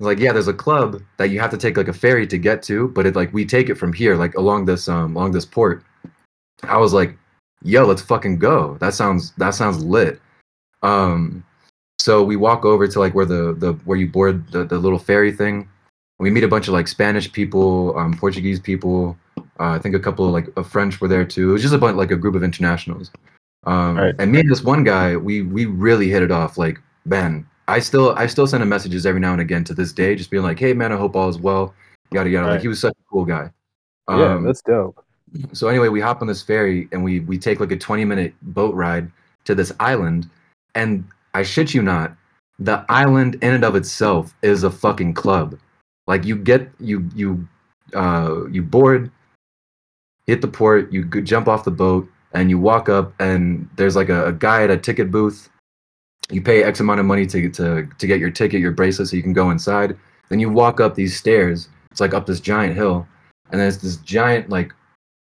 [0.00, 2.62] like yeah there's a club that you have to take like a ferry to get
[2.62, 5.44] to but it like we take it from here like along this um along this
[5.44, 5.84] port.
[6.62, 7.16] I was like
[7.62, 8.76] yo let's fucking go.
[8.80, 10.20] That sounds that sounds lit.
[10.82, 11.44] Um
[11.98, 14.98] so we walk over to like where the the where you board the, the little
[14.98, 15.68] ferry thing.
[16.18, 19.16] We meet a bunch of like spanish people um portuguese people.
[19.58, 21.50] Uh, i think a couple of like of french were there too.
[21.50, 23.10] It was just a bunch like a group of internationals.
[23.64, 24.14] Um Right.
[24.18, 27.78] and me and this one guy we we really hit it off like man i
[27.78, 30.42] still i still send him messages every now and again to this day just being
[30.42, 31.72] like hey man i hope all is well
[32.12, 33.50] yada yada like he was such a cool guy
[34.08, 35.04] yeah, Um, that's dope.
[35.52, 38.34] so anyway, we hop on this ferry and we we take like a 20 minute
[38.42, 39.06] boat ride
[39.44, 40.28] to this island,
[40.74, 42.16] and I shit you not,
[42.58, 45.56] the island in and of itself is a fucking club.
[46.08, 47.46] Like you get you you
[47.94, 49.12] uh you board,
[50.26, 54.08] hit the port, you jump off the boat, and you walk up, and there's like
[54.08, 55.48] a, a guy at a ticket booth.
[56.30, 59.16] You pay X amount of money to to to get your ticket, your bracelet, so
[59.16, 59.96] you can go inside.
[60.28, 61.68] Then you walk up these stairs.
[61.90, 63.06] It's like up this giant hill,
[63.50, 64.72] and there's this giant like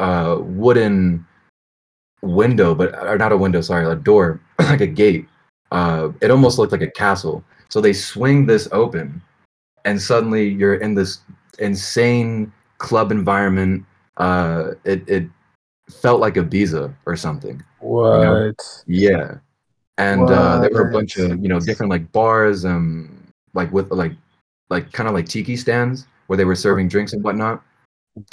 [0.00, 1.24] uh wooden
[2.22, 5.26] window but or not a window sorry a door like a gate
[5.72, 9.22] uh it almost looked like a castle so they swing this open
[9.84, 11.20] and suddenly you're in this
[11.60, 13.84] insane club environment
[14.18, 15.28] uh it it
[15.90, 18.60] felt like ibiza or something What?
[18.86, 19.36] yeah
[19.98, 23.16] and uh there were a bunch of you know different like bars um
[23.54, 24.12] like with like
[24.70, 27.62] like kind of like tiki stands where they were serving drinks and whatnot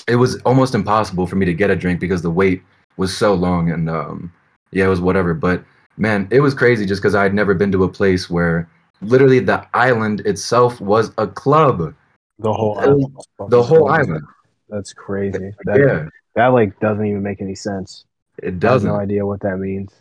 [0.08, 2.64] it was almost impossible for me to get a drink because the wait
[2.98, 4.32] was so long and um
[4.72, 5.64] yeah it was whatever but
[5.98, 8.70] man it was crazy just because i had never been to a place where
[9.02, 11.94] literally the island itself was a club
[12.40, 13.16] The whole island.
[13.50, 14.26] the whole island
[14.70, 15.54] That's crazy.
[15.66, 18.06] That, yeah that like doesn't even make any sense.
[18.40, 19.92] it I have doesn't no idea what that means.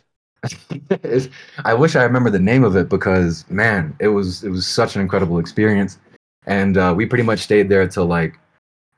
[1.65, 4.95] I wish I remember the name of it because man, it was it was such
[4.95, 5.99] an incredible experience,
[6.45, 8.37] and uh, we pretty much stayed there till like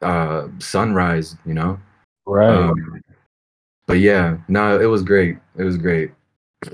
[0.01, 1.79] uh, sunrise, you know.
[2.25, 2.49] Right.
[2.49, 3.01] Um,
[3.87, 5.37] but yeah, no, it was great.
[5.57, 6.11] It was great.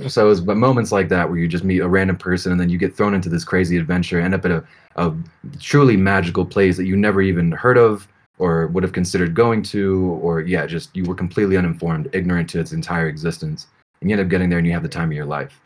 [0.08, 2.62] So it was but moments like that where you just meet a random person and
[2.62, 4.64] then you get thrown into this crazy adventure, end up at a,
[4.96, 5.14] a
[5.60, 8.08] truly magical place that you never even heard of
[8.38, 12.60] or would have considered going to, or yeah, just you were completely uninformed, ignorant to
[12.60, 13.68] its entire existence.
[14.02, 15.60] And you end up getting there and you have the time of your life.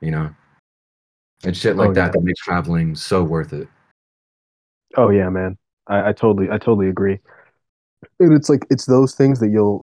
[0.00, 0.30] You know?
[1.44, 2.10] And shit like Oh, that yeah.
[2.12, 3.68] that makes traveling so worth it.
[4.96, 5.56] Oh yeah, man.
[5.86, 7.18] I, I totally I totally agree.
[8.18, 9.82] And it's like it's those things that you'll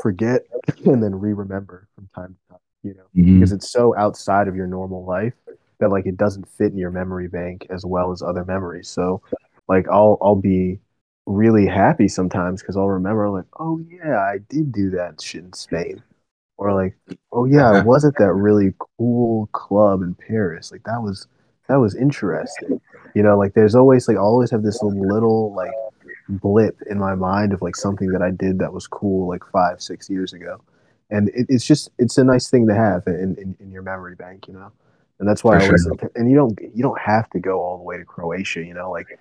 [0.00, 0.42] forget
[0.84, 3.34] and then re-remember from time to time, you know, Mhm.
[3.38, 5.34] because it's so outside of your normal life
[5.78, 8.88] that like it doesn't fit in your memory bank as well as other memories.
[8.88, 9.22] So
[9.68, 10.78] like I'll I'll be
[11.26, 15.52] really happy sometimes because I'll remember like, oh yeah, I did do that shit in
[15.52, 16.02] Spain.
[16.62, 16.96] Or like,
[17.32, 20.70] oh yeah, I was at that really cool club in Paris.
[20.70, 21.26] Like that was
[21.68, 22.80] that was interesting.
[23.14, 25.72] You know, like there's always like I always have this little like
[26.28, 29.82] blip in my mind of like something that I did that was cool like five,
[29.82, 30.62] six years ago.
[31.10, 34.14] And it, it's just it's a nice thing to have in, in, in your memory
[34.14, 34.70] bank, you know.
[35.18, 36.10] And that's why For I always sure.
[36.14, 38.90] and you don't you don't have to go all the way to Croatia, you know,
[38.90, 39.18] like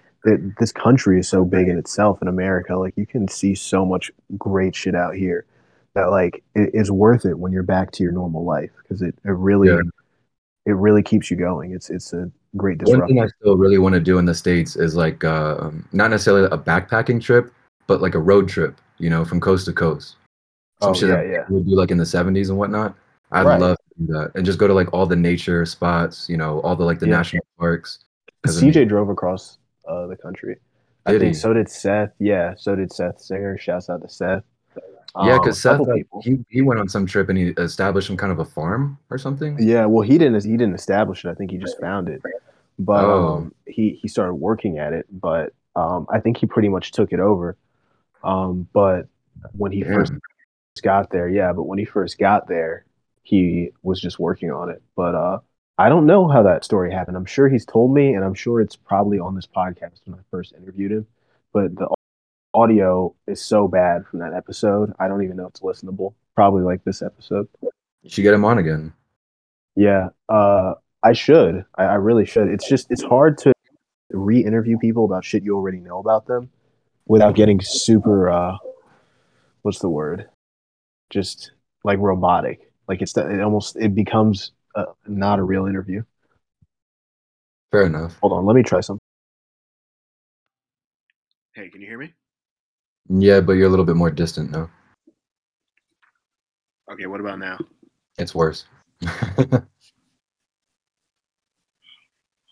[0.60, 2.75] this country is so big in itself in America.
[2.75, 5.45] Like you can see so much great shit out here
[5.93, 9.15] that like it is worth it when you're back to your normal life because it,
[9.25, 9.82] it really Yeah.
[10.65, 11.71] it really keeps you going.
[11.73, 14.75] It's it's a great One thing I still really want to do in the States
[14.75, 17.54] is like uh, not necessarily a backpacking trip,
[17.88, 20.15] but like a road trip, you know, from coast to coast.
[20.82, 21.45] some Oh, shit yeah, that yeah.
[21.49, 22.95] we would do like in the 70s and whatnot.
[23.32, 23.62] I'd Right.
[23.62, 26.60] love to do that and just go to like all the nature spots, you know,
[26.62, 27.17] all the like the Yeah.
[27.17, 27.99] national parks.
[28.45, 30.58] I CJ mean, drove across uh, the country.
[31.06, 32.12] I think so did Seth.
[32.19, 33.58] Yeah, so did Seth Singer.
[33.58, 34.43] Shouts out to Seth.
[35.15, 38.08] Yeah, Um, because a Seth uh, he he went on some trip and he established
[38.08, 39.58] some kind of a farm or something.
[39.60, 40.43] Yeah, well, he didn't.
[40.43, 41.30] He didn't establish it.
[41.30, 42.21] I think he just found it.
[42.80, 43.28] But Oh.
[43.28, 45.06] um, he he started working at it.
[45.12, 47.58] But um, I think he pretty much took it over.
[48.24, 49.08] Um, but
[49.54, 49.93] when he Damn.
[49.93, 50.13] first
[50.84, 51.52] got there, yeah.
[51.54, 52.86] But when he first got there,
[53.24, 54.82] he was just working on it.
[54.95, 55.39] But uh,
[55.78, 57.17] I don't know how that story happened.
[57.17, 60.21] I'm sure he's told me, and I'm sure it's probably on this podcast when I
[60.32, 61.08] first interviewed him.
[61.54, 61.89] But the
[62.54, 64.94] audio is so bad from that episode.
[65.00, 66.14] I don't even know if it's listenable.
[66.36, 67.48] Probably like this episode.
[67.62, 68.94] You should get him on again.
[69.76, 71.66] Yeah, uh, I should.
[71.76, 72.48] I, I really should.
[72.48, 73.54] It's just it's hard to
[74.12, 76.50] re-interview people about shit you already know about them
[77.08, 78.30] without getting super.
[78.30, 78.58] Uh,
[79.62, 80.30] what's the word?
[81.10, 81.52] Just
[81.84, 82.72] like robotic.
[82.88, 86.04] Like it's it almost it becomes uh, not a real interview.
[87.72, 88.18] Fair enough.
[88.22, 89.00] Hold on, let me try something.
[91.54, 92.14] Hey, can you hear me?
[93.10, 94.70] Yeah, but you're a little bit more distant now.
[96.92, 97.58] Okay, what about now?
[98.18, 98.66] It's worse.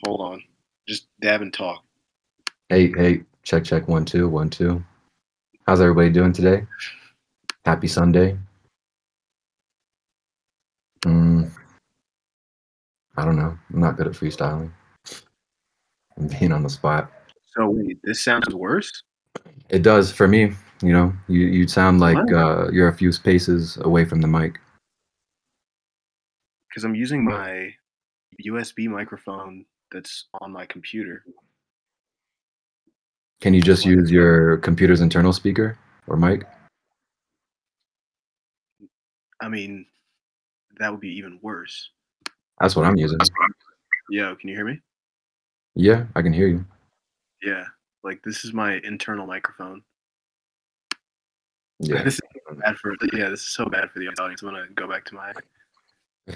[0.06, 0.44] Hold on.
[0.88, 1.84] Just dab and talk.
[2.70, 4.84] hey, hey, check, check, one, two, one, two.
[5.68, 6.66] How's everybody doing today?
[7.66, 8.38] Happy Sunday.
[11.06, 11.52] Mm,
[13.18, 13.58] I don't know.
[13.74, 14.72] I'm not good at freestyling.
[16.18, 17.12] I'm being on the spot.
[17.46, 19.04] So wait, this sounds worse.
[19.70, 20.54] It does for me.
[20.82, 22.66] You know, you you sound like Wow.
[22.66, 24.60] uh, you're a few spaces away from the mic.
[26.70, 27.74] because I'm using my
[28.46, 31.26] USB microphone that's on my computer.
[33.42, 35.78] Can you just use your computer's internal speaker
[36.08, 36.46] or mic?
[39.42, 39.86] I mean,
[40.80, 41.90] that would be even worse.
[42.60, 43.18] That's what I'm using.
[44.10, 44.80] Yo, can you hear me?
[45.76, 46.66] Yeah, I can hear you.
[47.42, 47.66] Yeah,
[48.04, 49.84] like this is my internal microphone.
[51.80, 52.04] Yeah.
[52.04, 52.22] This is
[52.58, 54.42] bad for yeah, this is so bad for the audience.
[54.42, 55.34] I'm gonna go back to my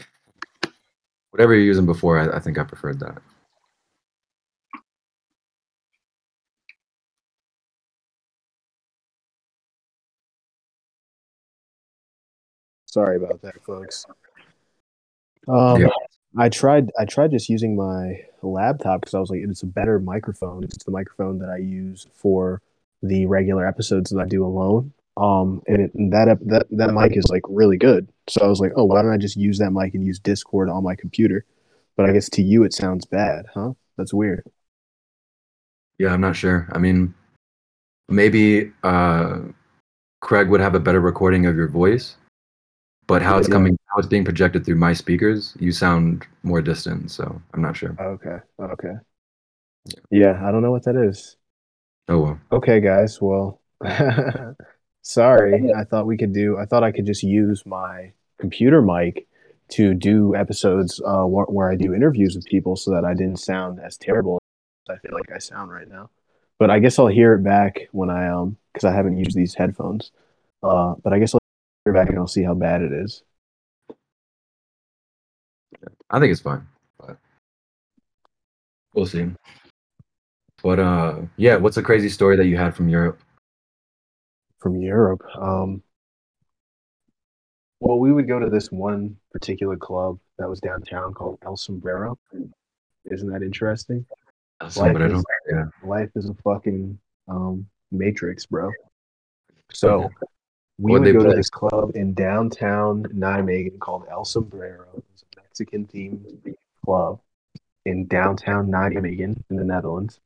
[1.32, 3.22] Whatever you're using before, I, I think I preferred that.
[12.86, 14.06] Sorry about that, folks.
[15.48, 15.88] Um, Yeah.
[16.38, 16.92] I tried.
[17.00, 20.64] I tried just using my laptop because I was like, it's a better microphone.
[20.64, 22.62] It's the microphone that I use for
[23.02, 24.94] the regular episodes that I do alone.
[25.16, 28.08] Um, and, it, and that that that mic is like really good.
[28.28, 30.70] So I was like, oh, why don't I just use that mic and use Discord
[30.70, 31.46] on my computer?
[31.96, 33.74] But I guess to you it sounds bad, huh?
[33.98, 34.44] That's weird.
[36.00, 36.68] Yeah, I'm not sure.
[36.72, 37.14] I mean,
[38.10, 39.40] maybe uh,
[40.22, 42.16] Craig would have a better recording of your voice,
[43.08, 43.54] but how it's Yeah.
[43.54, 47.12] coming, how it's being projected through my speakers, you sound more distant.
[47.12, 47.96] So I'm not sure.
[48.00, 48.38] Okay.
[48.60, 48.94] Okay.
[50.10, 51.38] Yeah, I don't know what that is.
[52.08, 52.40] Oh well.
[52.52, 53.22] Okay, guys.
[53.22, 53.60] Well,
[55.02, 55.72] sorry.
[55.76, 56.58] I thought we could do.
[56.58, 59.28] I thought I could just use my computer mic
[59.70, 63.38] to do episodes uh, where, where I do interviews with people, so that I didn't
[63.40, 64.40] sound as terrible
[64.90, 66.10] as I feel like I sound right now.
[66.60, 69.56] But I guess I'll hear it back when I um because I haven't used these
[69.56, 70.12] headphones.
[70.62, 71.43] Uh, but I guess I'll hear it
[71.92, 73.24] back and I'll see how bad it is.
[76.10, 76.66] I think it's fine,
[77.00, 77.18] but
[78.94, 79.30] we'll see.
[80.62, 83.20] But uh, yeah, what's a crazy story that you had from Europe?
[84.60, 85.22] from Europe.
[85.38, 85.84] Um,
[87.82, 92.18] well, we would go to this one particular club that was downtown called El Sombrero.
[93.12, 94.06] Isn't that interesting?
[94.70, 95.18] Sombrero.
[95.18, 95.66] is- Yeah.
[95.84, 98.72] Life is a fucking um, matrix, bro.
[99.74, 100.10] So
[100.78, 104.88] we would they go to this club in downtown Nijmegen called El Sombrero.
[104.98, 107.20] It was a Mexican themed club
[107.86, 110.20] in downtown Nijmegen in the Netherlands.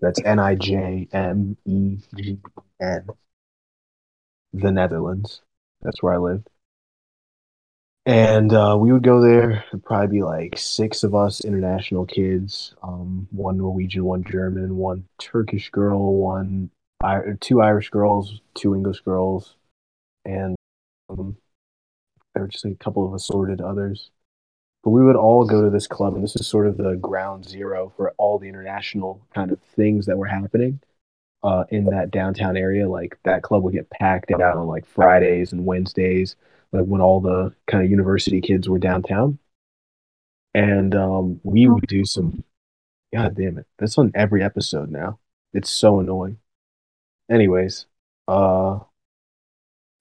[0.00, 2.38] That's N I J M E G
[2.80, 3.06] N.
[4.54, 5.42] The Netherlands.
[5.82, 6.48] That's where I lived.
[8.04, 9.64] And uh, we would go there.
[9.70, 12.74] There'd probably be like six of us international kids.
[12.82, 16.70] Um, one Norwegian, one German, one Turkish girl, one
[17.40, 19.56] two Irish girls, two English girls,
[20.24, 20.56] and
[21.08, 21.36] um,
[22.34, 24.10] there were just a couple of assorted others.
[24.82, 27.48] But we would all go to this club, and this is sort of the ground
[27.48, 30.80] zero for all the international kind of things that were happening
[31.44, 32.88] uh, in that downtown area.
[32.88, 36.36] Like that club would get packed out on like Fridays and Wednesdays,
[36.72, 39.38] like when all the kind of university kids were downtown.
[40.54, 42.44] And um, we would do some.
[43.14, 43.66] God damn it!
[43.78, 45.18] That's on every episode now.
[45.54, 46.38] It's so annoying.
[47.30, 47.86] Anyways,
[48.28, 48.80] uh,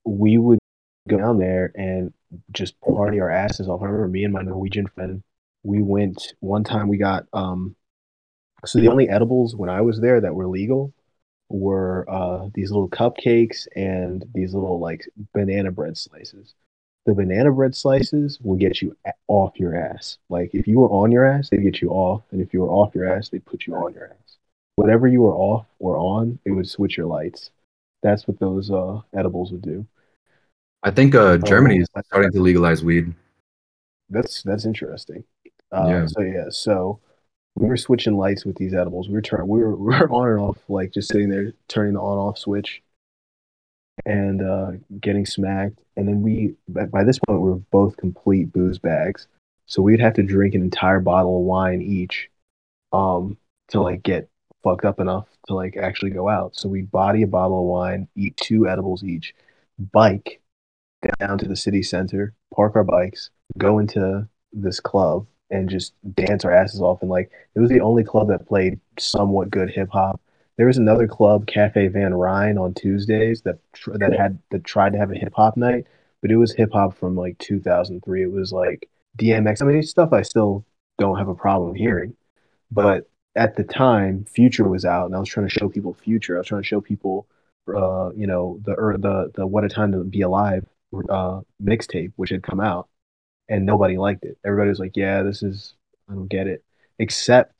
[0.05, 0.59] we would
[1.07, 2.13] go down there and
[2.51, 3.81] just party our asses off.
[3.81, 5.23] I remember me and my Norwegian friend,
[5.63, 6.87] we went one time.
[6.87, 7.75] We got um,
[8.65, 10.93] so the only edibles when I was there that were legal
[11.49, 16.53] were uh these little cupcakes and these little like banana bread slices.
[17.05, 18.95] The banana bread slices will get you
[19.27, 20.17] off your ass.
[20.29, 22.69] Like if you were on your ass, they get you off, and if you were
[22.69, 24.37] off your ass, they put you on your ass.
[24.75, 27.49] Whatever you were off or on, it would switch your lights.
[28.03, 29.85] That's what those uh edibles would do.
[30.83, 32.01] I think uh, Germany is Oh.
[32.01, 33.13] starting to legalize weed.
[34.09, 35.23] That's that's interesting.
[35.71, 36.05] Uh, Yeah.
[36.07, 36.99] So yeah, so
[37.55, 39.07] we were switching lights with these edibles.
[39.07, 41.93] We were turn we were we were on and off, like just sitting there turning
[41.93, 42.81] the on off switch,
[44.05, 45.79] and uh, getting smacked.
[45.97, 49.27] And then we by, by this point we were both complete booze bags,
[49.67, 52.29] so we'd have to drink an entire bottle of wine each,
[52.91, 53.37] um,
[53.69, 54.29] to like get
[54.63, 56.55] fucked up enough to like actually go out.
[56.55, 59.33] So we'd body a bottle of wine, eat two edibles each,
[59.91, 60.40] bike
[61.19, 66.45] down to the city center, park our bikes, go into this club and just dance
[66.45, 67.01] our asses off.
[67.01, 70.21] And like it was the only club that played somewhat good hip hop.
[70.57, 74.93] There was another club, Cafe Van Ryn, on Tuesdays that tr- that had that tried
[74.93, 75.85] to have a hip hop night,
[76.21, 78.23] but it was hip hop from like 2003.
[78.23, 79.61] It was like DMX.
[79.61, 80.65] I mean, it's stuff I still
[80.99, 82.15] don't have a problem hearing,
[82.71, 86.35] but at the time, Future was out, and I was trying to show people Future.
[86.35, 87.27] I was trying to show people,
[87.67, 90.65] uh, you know, the the the What a Time to Be Alive
[91.09, 92.89] uh, mixtape, which had come out,
[93.49, 94.37] and nobody liked it.
[94.45, 95.75] Everybody was like, "Yeah, this is
[96.09, 96.63] I don't get it,"
[96.99, 97.53] except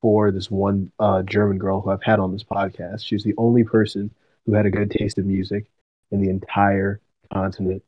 [0.00, 3.04] for this one uh, German girl who I've had on this podcast.
[3.04, 4.10] She's the only person
[4.46, 5.66] who had a good taste of music
[6.10, 7.00] in the entire
[7.32, 7.82] continent.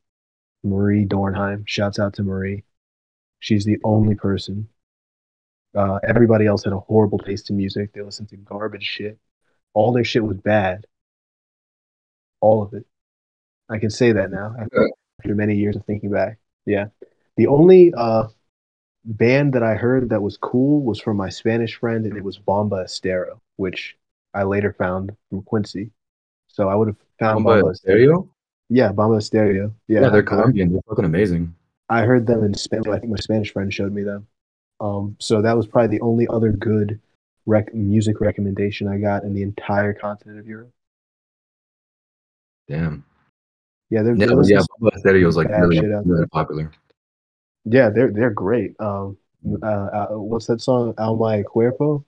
[0.63, 1.67] Marie Dornheim.
[1.67, 2.65] Shouts out to Marie.
[3.39, 4.69] She's the only person.
[5.75, 7.93] Uh, everybody else had a horrible taste in music.
[7.93, 9.19] They listened to garbage shit.
[9.73, 10.87] All their shit was bad.
[12.41, 12.87] All of it.
[13.71, 16.39] I can say that now after, after many years of thinking back.
[16.67, 16.87] Yeah.
[17.37, 18.29] The only uh,
[19.05, 22.39] band that I heard that was cool was from my Spanish friend, and it was
[22.39, 23.97] Bomba Estéreo, which
[24.35, 25.91] I later found from Quincy.
[26.49, 28.29] So I would have found Bomba Bomba, Estéreo.
[28.69, 29.73] Yeah, Bomba Estéreo.
[29.89, 30.73] Yeah, Yeah, they're Colombian.
[30.73, 31.55] They're fucking amazing.
[31.89, 32.87] I heard them in Spanish.
[32.89, 34.27] I think my Spanish friend showed me them.
[34.81, 37.01] Um, so that was probably the only other good
[37.47, 40.71] rec- music recommendation I got in the entire continent of Europe.
[42.69, 43.05] Damn.
[43.91, 46.71] Yeah, they're, Yeah, they're yeah, listening- Bomba Stereo is like really, really popular.
[47.65, 48.75] yeah, they're they're great.
[48.81, 49.17] Um,
[49.63, 50.95] uh, uh, what's that song?
[50.99, 52.05] Al My Cuerpo.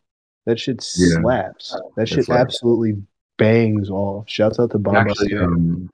[0.46, 1.20] That shit Yeah.
[1.20, 1.76] slaps.
[1.96, 2.40] That shit slaps.
[2.40, 3.02] absolutely
[3.38, 4.28] bangs off.
[4.28, 5.88] Shouts out to Actually, um,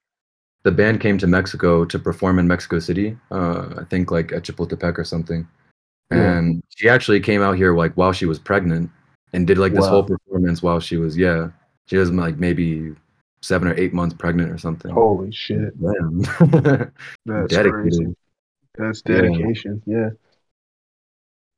[0.65, 3.17] the band came to Mexico to perform in Mexico City.
[3.31, 5.47] Uh, I think like at Chapultepec or something.
[6.11, 6.39] Yeah.
[6.39, 8.91] And she actually came out here like while she was pregnant
[9.33, 9.91] and did like this Wow.
[9.91, 11.51] whole performance while she was yeah.
[11.87, 12.95] She was like maybe
[13.41, 14.91] seven or eight months pregnant or something.
[14.91, 16.21] Holy shit, Damn.
[16.21, 16.93] that's
[17.27, 17.73] Dedicated.
[17.73, 18.17] crazy.
[18.77, 19.83] That's dedication.
[19.87, 20.11] Yeah.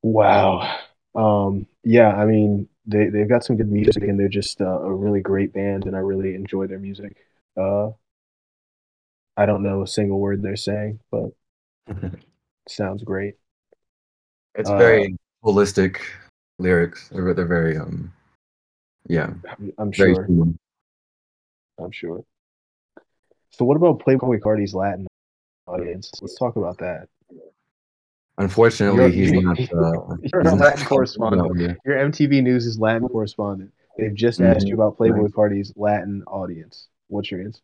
[0.02, 0.78] Wow.
[1.14, 4.92] Um, yeah, I mean, they they've got some good music and they're just uh, a
[4.92, 7.16] really great band and I really enjoy their music.
[7.56, 7.90] Uh,
[9.36, 11.30] I don't know a single word they're saying, but
[12.68, 13.34] sounds great.
[14.54, 16.00] it's Uh, very holistic
[16.58, 17.08] lyrics.
[17.08, 18.12] They're, they're very um
[19.08, 20.26] yeah, I'm, I'm sure.
[21.82, 22.24] I'm sure.
[23.50, 25.06] So what about Playboi Carti's Latin
[25.66, 26.10] audience?
[26.20, 27.08] Let's talk about that.
[28.38, 29.58] Unfortunately, he's not.
[29.72, 31.78] Uh, you're a Latin correspondent.
[31.84, 33.72] Your MTV News is Latin correspondent.
[33.98, 34.68] They've just asked Mhm.
[34.70, 35.32] you about Playboi.
[35.32, 36.88] Carti's Latin audience.
[37.08, 37.60] What's your answer?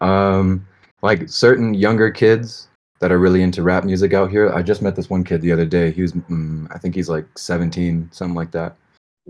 [0.00, 0.66] Um,
[1.02, 2.68] like certain younger kids
[3.00, 4.50] that are really into rap music out here.
[4.50, 5.90] I just met this one kid the other day.
[5.90, 8.76] He was, mm, I think he's like 17, something like that.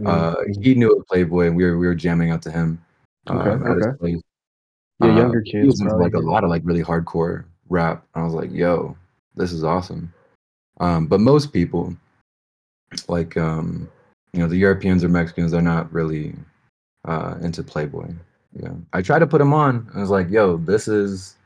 [0.05, 0.63] Uh, Mhm.
[0.63, 2.81] he knew a Playboi, and we were we were jamming out to him.
[3.27, 4.17] Um, Okay, okay.
[5.01, 5.81] yeah, uh, younger kids.
[5.81, 6.05] probably.
[6.05, 8.05] like a lot of like really hardcore rap.
[8.15, 8.97] I was like, yo,
[9.35, 10.13] this is awesome.
[10.81, 11.97] Um, but most people,
[13.09, 13.89] like um,
[14.33, 16.35] you know, the Europeans or Mexicans, they're not really
[17.07, 18.15] uh, into Playboi.
[18.61, 19.89] Yeah, I tried to put him on.
[19.95, 21.37] I was like, yo, this is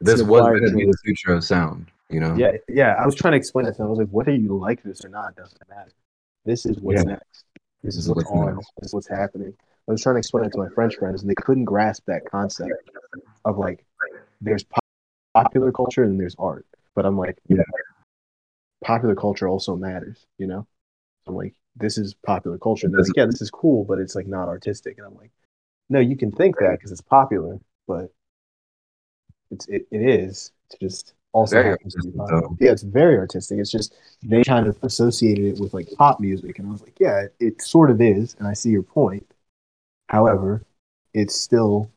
[0.00, 1.86] this was going to be the future of sound.
[2.10, 2.36] You know?
[2.36, 2.94] Yeah, yeah.
[3.00, 3.86] I was trying to explain it to them.
[3.86, 5.90] I was like, whether you like this or not doesn't matter.
[6.44, 7.12] This is what's Yeah.
[7.12, 7.44] next.
[7.82, 8.54] This This is is what's what's on.
[8.56, 8.70] next.
[8.78, 9.54] This is what's happening.
[9.88, 12.24] I was trying to explain it to my French friends, and they couldn't grasp that
[12.30, 12.72] concept
[13.44, 13.84] of like,
[14.40, 14.84] there's pop-
[15.34, 16.66] popular culture and there's art.
[16.94, 17.62] But I'm like, Yeah.
[18.82, 20.66] popular culture also matters, you know?
[21.26, 22.86] I'm like, this is popular culture.
[22.86, 24.98] And like, yeah, this is cool, but it's like not artistic.
[24.98, 25.32] And I'm like,
[25.88, 28.10] no, you can think that because it's popular, but
[29.50, 30.52] it's it, it is.
[30.70, 32.48] It's just also Very happens to be popular.
[32.60, 33.58] Yeah, it's very artistic.
[33.58, 36.98] It's just they kind of associated it with like pop music, and I was like,
[37.00, 39.26] yeah, it, it sort of is, and I see your point.
[40.08, 40.64] However,
[41.12, 41.90] it's still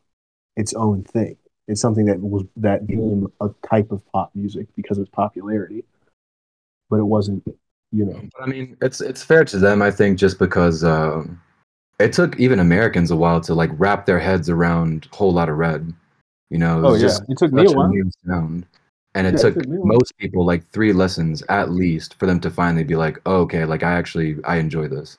[0.56, 1.36] its own thing.
[1.68, 5.84] It's something that was that became a type of pop music because of its popularity,
[6.90, 7.46] but it wasn't,
[7.92, 8.20] you know.
[8.32, 11.40] But I mean, it's it's fair to them, I think, just because um,
[11.98, 15.92] it took even Americans a while to like wrap their heads around Whole Lotta Red.
[16.50, 17.92] You know, it Oh yeah, it took me a while.
[18.26, 18.66] sound.
[19.14, 19.98] And it Yeah, it took took a while.
[19.98, 23.64] most people like three lessons at least for them to finally be like, oh, okay,
[23.64, 25.18] like I actually I enjoy this.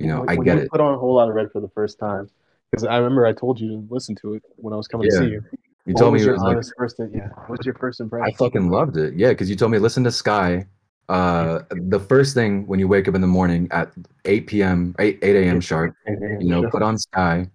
[0.00, 0.70] You know, When- I get you it.
[0.70, 2.28] Put on a whole lot of red for the first time
[2.70, 5.16] because I remember I told you to listen to it when I was coming to
[5.16, 5.42] see you.
[5.86, 7.00] You What told me was it your was like first.
[7.12, 8.32] Yeah, what's your first impression?
[8.34, 9.14] I fucking loved it.
[9.14, 10.66] Yeah, because you told me listen to Sky.
[11.08, 13.90] Uh, the first thing when you wake up in the morning at
[14.26, 14.94] 8 p.m.
[15.00, 15.60] 8 8 a.m.
[15.60, 17.48] sharp, you know, put on Sky,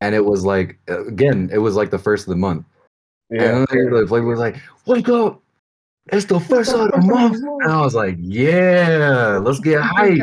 [0.00, 2.64] and it was like again, it was like the first of the month.
[3.30, 3.58] yeah.
[3.58, 5.42] And then the flavor was like, "Wake up!
[6.12, 10.20] It's the first of the month." And I was like, "Yeah, let's get hype.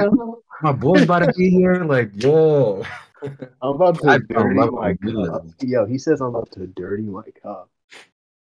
[0.62, 2.84] My boy's about to be here." Like, yeah.
[3.62, 5.46] I'm about to in dirty my cup.
[5.62, 7.70] Yo, he says I'm about to dirty my cup.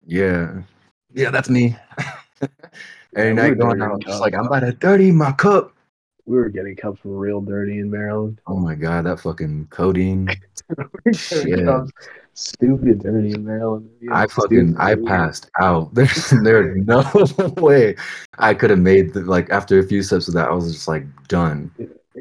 [0.07, 0.63] Yeah.
[1.13, 1.77] Yeah, that's me.
[3.17, 5.75] Every night going out, just like I'm about to dirty my cup.
[6.27, 8.41] We were getting cups real dirty in Maryland.
[8.47, 10.29] Oh my god, that fucking codeine.
[11.13, 11.65] Shit.
[11.65, 11.91] cups
[12.39, 13.91] stupid dirty in Maryland.
[14.13, 15.93] I fucking I passed out.
[15.95, 17.03] There's there's no
[17.57, 17.97] way
[18.39, 20.87] I could have made the, like after a few sips of that, I was just
[20.87, 21.71] like done.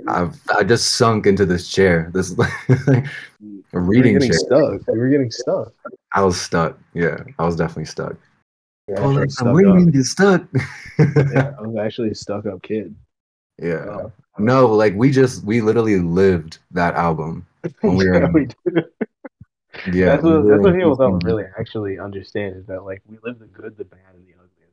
[0.08, 2.12] I've I just sunk into this chair.
[2.14, 2.36] This
[3.72, 4.38] were reading getting chair.
[4.40, 4.88] stuck.
[4.88, 5.74] We were getting stuck.
[6.14, 6.78] I was stuck.
[6.94, 8.16] Yeah, I was definitely stuck.
[8.88, 10.44] Were Oh, like stuck I'm reading, get stuck.
[11.00, 12.96] Yeah, I was actually a stuck up kid.
[13.62, 14.08] yeah.
[14.40, 17.46] No, like we just we literally lived that album
[17.82, 18.48] when we were Yeah, we
[19.92, 20.06] yeah.
[20.06, 23.46] that's what, that's what people don't really actually understand is that like we live the
[23.48, 24.68] good, the bad, and the ugly.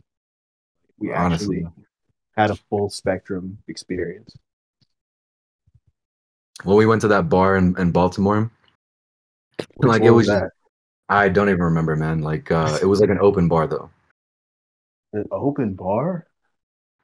[0.98, 1.64] We Honestly.
[1.64, 1.84] actually
[2.36, 4.34] had a full spectrum experience.
[6.62, 8.50] When we went to that bar in, in Baltimore,
[9.78, 10.50] like it was that
[11.08, 12.22] I don't even remember, man.
[12.22, 13.90] Like uh it was like an open bar though.
[15.12, 16.26] an open bar.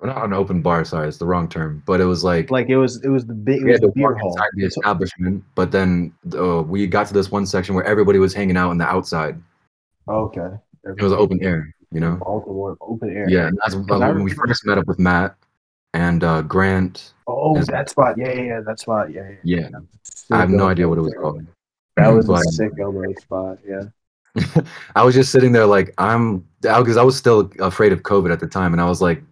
[0.01, 1.83] Well, not an open bar, sorry, it's the wrong term.
[1.85, 4.17] But it was like, Like it was, it was the big, it was the beer
[4.17, 4.31] hall.
[4.33, 8.33] inside the establishment, but then uh, we got to this one section where everybody was
[8.33, 9.39] hanging out on the outside.
[10.09, 10.49] Okay,
[10.85, 12.17] It was open air, you know.
[12.17, 13.29] Baltimore open air.
[13.29, 15.37] Yeah, that's when we first met up with Matt
[15.95, 17.15] and uh, Grant.
[17.27, 18.17] Oh, that spot.
[18.19, 19.13] Yeah, yeah, yeah, that spot.
[19.13, 19.69] Yeah, yeah.
[19.71, 19.79] Yeah,
[20.31, 21.47] I have no idea what it was called.
[21.97, 23.59] That was But- a sick Elmo spot.
[23.67, 23.85] Yeah.
[24.95, 28.39] I was just sitting there like I'm because I was still afraid of COVID at
[28.39, 29.25] the time, and I was like,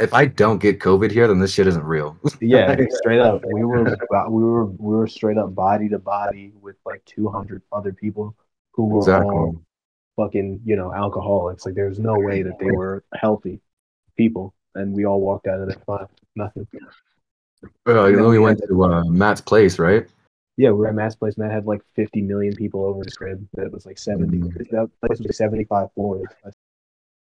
[0.00, 2.16] if I don't get COVID here, then this shit isn't real.
[2.40, 3.42] Yeah, straight up.
[3.52, 3.96] We were
[4.30, 8.34] we were we were straight up body to body with like 200 other people
[8.72, 9.36] who were exactly.
[9.36, 9.62] all
[10.16, 11.66] fucking, you know, alcoholics.
[11.66, 13.60] Like there's no way that they were healthy
[14.16, 16.06] people and we all walked out of there fine.
[16.34, 16.66] Nothing.
[17.86, 20.06] Well, And then then we we went to uh, Matt's place, right?
[20.56, 21.36] Yeah, we were at Matt's place.
[21.36, 23.46] Matt had like 50 million people over his crib.
[23.54, 24.38] That was like 70.
[24.38, 24.70] Mhm.
[24.70, 26.26] That place was like 75 floors.
[26.44, 26.50] I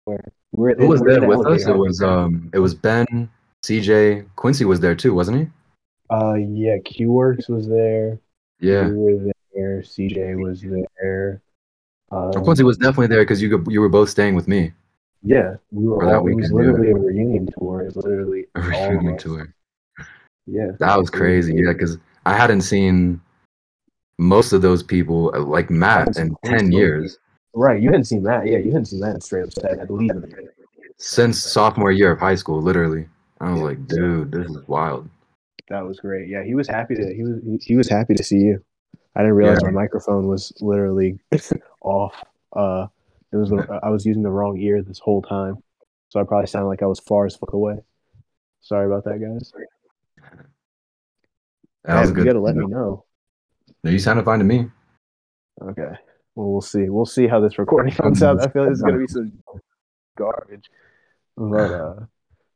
[0.04, 0.32] swear.
[0.52, 1.66] We We're Who was we were in there with us?
[1.66, 3.28] It was um, it was Ben,
[3.64, 5.46] CJ, Quincy was there too, wasn't he?
[6.10, 8.18] Uh, yeah, Q Works was there.
[8.58, 8.88] Yeah.
[8.88, 9.82] We were there.
[9.82, 10.64] CJ was
[11.00, 11.42] there.
[12.10, 14.72] Um, Quincy was definitely there because you you were both staying with me.
[15.22, 16.28] Yeah, we were For that all.
[16.28, 16.56] It was yeah.
[16.56, 17.82] literally a reunion tour.
[17.82, 19.54] It was literally A reunion tour.
[20.46, 21.54] Yeah, That was crazy.
[21.54, 23.20] Yeah, because I hadn't seen
[24.18, 27.18] most of those people uh, like Matt in ten years
[27.54, 27.80] right.
[27.80, 28.46] You hadn't seen that.
[28.46, 30.14] Yeah, you hadn't seen that straight up set at least.
[30.98, 32.60] since sophomore year of high school.
[32.62, 33.08] Literally,
[33.40, 35.08] I was like, dude, this is wild.
[35.68, 36.28] That was great.
[36.28, 37.14] Yeah, he was happy to.
[37.14, 37.40] He was.
[37.44, 38.62] He, he was happy to see you.
[39.16, 39.70] I didn't realize Yeah.
[39.70, 41.18] my microphone was literally
[41.82, 42.14] off.
[42.54, 42.86] Uh,
[43.32, 43.50] it was.
[43.50, 45.56] The, I was using the wrong ear this whole time,
[46.08, 47.76] so I probably sounded like I was far as fuck away.
[48.60, 49.52] Sorry about that, guys.
[51.84, 52.18] That was Yeah, good.
[52.18, 53.04] you gotta let me know.
[53.82, 54.66] No, you sounded fine to me.
[55.62, 55.90] Okay.
[56.34, 56.88] Well, we'll see.
[56.88, 58.40] We'll see how this recording comes out.
[58.42, 59.32] I feel like is gonna be some
[60.16, 60.70] garbage.
[61.36, 61.94] But uh,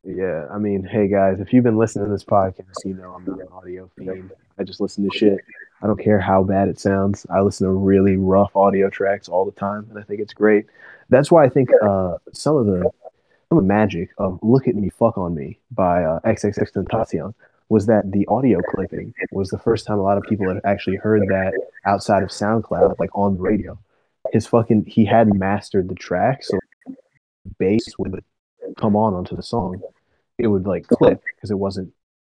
[0.05, 0.47] yeah.
[0.53, 3.41] I mean, hey guys, if you've been listening to this podcast, you know I'm not
[3.41, 4.31] an audio fiend.
[4.59, 5.39] I just listen to shit.
[5.85, 7.26] I don't care how bad it sounds.
[7.28, 10.64] I listen to really rough audio tracks all the time, and I think it's great.
[11.11, 12.91] That's why I think uh, some of the
[13.51, 17.35] some of the magic of "Look at Me, Fuck on Me" by uh, XXX Tentacion
[17.68, 20.97] was that the audio clipping was the first time a lot of people had actually
[20.97, 21.53] heard that
[21.85, 23.78] outside of SoundCloud, like on the radio.
[24.32, 26.59] His fucking he hadn't mastered the track, so
[27.59, 28.24] bass would
[28.78, 29.82] come on onto the song.
[30.39, 31.93] It would like clip because it wasn't,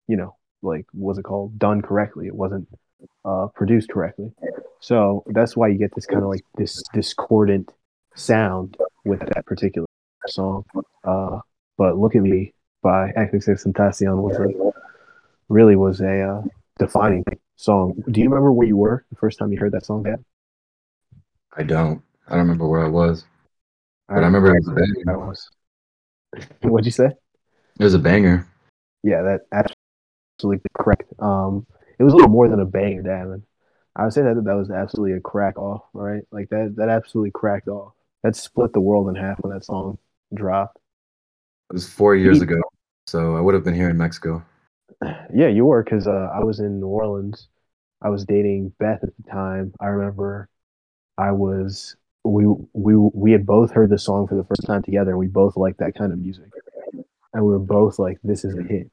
[0.09, 2.27] you know, like was it called, done correctly.
[2.27, 2.67] It wasn't
[3.25, 4.33] uh, produced correctly.
[4.81, 7.73] So that's why you get this kind of like this discordant
[8.15, 9.87] sound with that particular
[10.27, 10.65] song.
[11.05, 11.41] Uh,
[11.77, 14.47] but look at me by XXX Tentacion was a,
[15.49, 16.43] really was a uh,
[16.79, 17.25] defining
[17.57, 18.03] song.
[18.11, 20.05] Do you remember where you were the first time you heard that song?
[20.05, 20.25] Dad?
[21.57, 22.03] I don't.
[22.29, 23.25] I don't remember where I was,
[24.09, 25.27] but I, don't remember it was a I banger.
[25.27, 25.51] was.
[26.63, 27.11] What'd you say?
[27.79, 28.47] It was a banger.
[29.03, 29.73] Yeah, that
[30.39, 31.13] absolutely correct.
[31.19, 31.67] Um,
[31.99, 33.43] it was a little more than a banger, Davin.
[33.95, 36.23] I would say that that was absolutely a crack off, right?
[36.31, 37.93] Like that that absolutely cracked off.
[38.23, 39.99] That split the world in half when that song
[40.35, 40.79] dropped.
[41.71, 42.61] It was four years He- ago,
[43.07, 44.45] so I would have been here in Mexico.
[45.35, 47.49] Yeah, you were because uh, I was in New Orleans.
[48.01, 49.73] I was dating Beth at the time.
[49.81, 50.49] I remember
[51.19, 55.11] I was we we we had both heard the song for the first time together,
[55.11, 56.51] and we both liked that kind of music,
[57.33, 58.91] and we were both like, "This is a hit."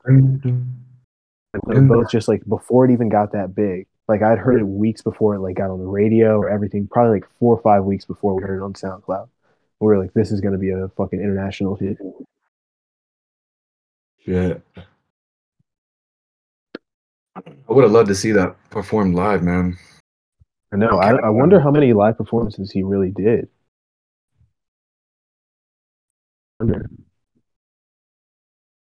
[1.66, 3.88] We were both just like before it even got that big.
[4.08, 6.88] Like I'd heard it weeks before it like got on the radio or everything.
[6.88, 9.30] Probably like four or five weeks before we heard it on SoundCloud.
[9.80, 11.98] We were like, "This is going to be a fucking international hit."
[14.26, 14.56] Yeah.
[17.36, 19.78] I would have loved to see that performed live, man.
[20.72, 21.00] I know.
[21.00, 23.48] I, I wonder how many live performances he really did.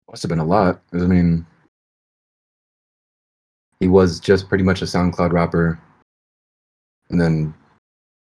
[0.10, 0.82] Must have been a lot.
[0.94, 1.46] I mean,
[3.80, 5.80] he was just pretty much a SoundCloud rapper,
[7.10, 7.54] and then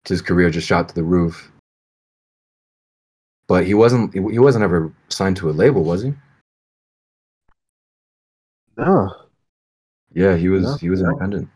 [0.07, 1.51] his career just shot to the roof.
[3.47, 4.13] But he wasn't.
[4.13, 6.13] He wasn't ever signed to a label, was he?
[8.77, 9.13] No,
[10.13, 10.65] Yeah, he was.
[10.65, 10.75] No.
[10.77, 11.49] He was independent.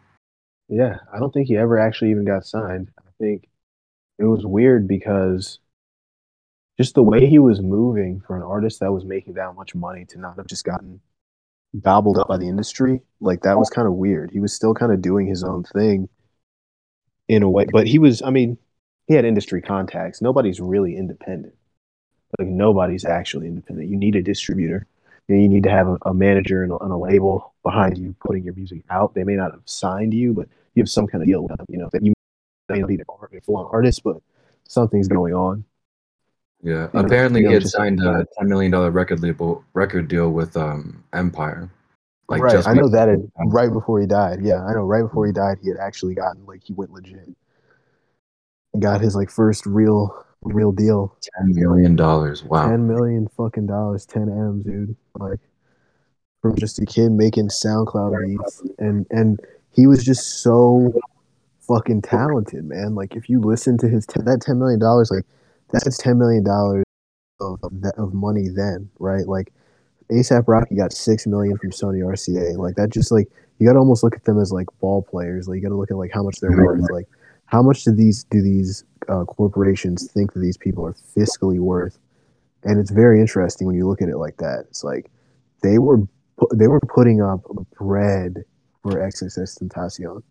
[0.69, 2.91] Yeah, I don't think he ever actually even got signed.
[2.99, 3.49] I think
[4.19, 5.59] it was weird because
[6.79, 10.05] just the way he was moving for an artist that was making that much money
[10.07, 11.01] to not have just gotten
[11.81, 14.31] gobbled up by the um, industry, like that was kind of weird.
[14.31, 16.09] He was still kind of doing his own thing
[17.29, 18.59] in a way, but he was, I mean,
[19.07, 20.21] he had industry contacts.
[20.21, 21.55] Nobody's really independent.
[22.39, 23.89] Like nobody's actually independent.
[23.89, 24.87] You need a distributor.
[25.29, 28.45] You, need to have a, a manager and a, and a label behind you putting
[28.45, 29.15] your music out.
[29.15, 31.67] They may not have signed you, but you have some kind of deal with them.
[31.69, 32.13] You know that you
[32.69, 34.17] may not be art- full artist, but
[34.65, 35.65] something's going on.
[36.63, 36.89] Yeah.
[36.95, 40.57] You Apparently, know, he had signed a ten million dollar record label record deal with
[40.57, 41.71] um Empire.
[42.29, 44.39] right, just I know that had, right before he died.
[44.43, 44.83] Yeah, I know.
[44.85, 47.29] Right before he died, he had actually gotten like he went legit.
[48.73, 51.17] and Got his like first real real deal.
[51.39, 52.45] Ten million dollars.
[52.45, 52.69] Wow.
[52.69, 54.97] Ten million fucking dollars, ten m's, dude.
[55.15, 55.41] Like
[56.41, 59.41] from just a kid making SoundCloud beats, and and
[59.71, 60.93] he was just so
[61.61, 62.95] fucking talented, man.
[62.95, 65.25] Like if you listen to his ten, that ten million dollars, like
[65.73, 66.85] that's ten million dollars
[67.41, 67.59] of
[67.97, 69.27] of, money then, right?
[69.27, 69.53] Like
[70.11, 72.57] ASAP Rocky got six million from Sony RCA.
[72.57, 75.49] Like that, just like you got to almost look at them as like ball players.
[75.49, 76.91] Like you got to look at like how much they're worth.
[76.91, 77.09] Like
[77.47, 81.99] how much do these do these uh, corporations think that these people are fiscally worth?
[82.65, 84.67] And it's very interesting when you look at it like that.
[84.69, 85.11] It's like
[85.63, 85.99] they were
[86.55, 87.41] they were putting up
[87.79, 88.45] bread
[88.83, 90.23] for XXX Tentacion,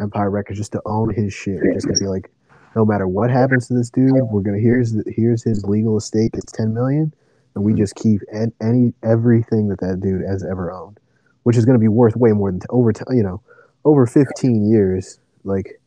[0.00, 1.60] Empire Records, just to own his shit.
[1.74, 2.30] Just to be like,
[2.74, 6.32] no matter what happens to this dude, we're gonna here's the, here's his legal estate.
[6.34, 7.12] It's ten million,
[7.54, 7.80] and we mm-hmm.
[7.80, 10.98] just keep an, any everything that that dude has ever owned,
[11.42, 13.42] which is gonna be worth way more than t- over t- you know
[13.84, 15.18] over fifteen years.
[15.44, 15.80] Like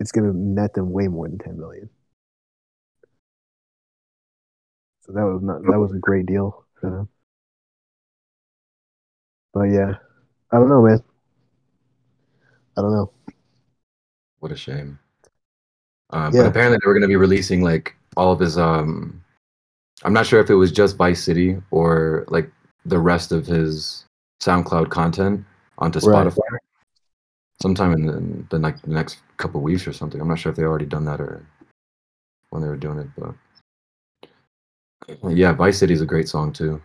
[0.00, 1.88] it's gonna net them way more than ten million.
[5.02, 7.08] So that was not that was a great deal for them.
[9.54, 9.94] But yeah,
[10.50, 11.02] I don't know, man.
[12.76, 13.12] I don't know.
[14.40, 14.98] What a shame.
[16.10, 16.42] Uh, Yeah.
[16.42, 18.56] But apparently they were going to be releasing like all of his.
[18.58, 19.22] Um,
[20.04, 22.50] I'm not sure if it was just Vice City or like
[22.84, 24.04] the rest of his
[24.42, 25.44] SoundCloud content
[25.78, 26.26] onto Right.
[26.26, 26.58] Spotify.
[27.62, 30.20] Sometime in the, in the like the next couple weeks or something.
[30.20, 31.44] I'm not sure if they already done that or
[32.50, 33.34] when they were doing it, but
[35.34, 36.80] yeah, Vice City is a great song too.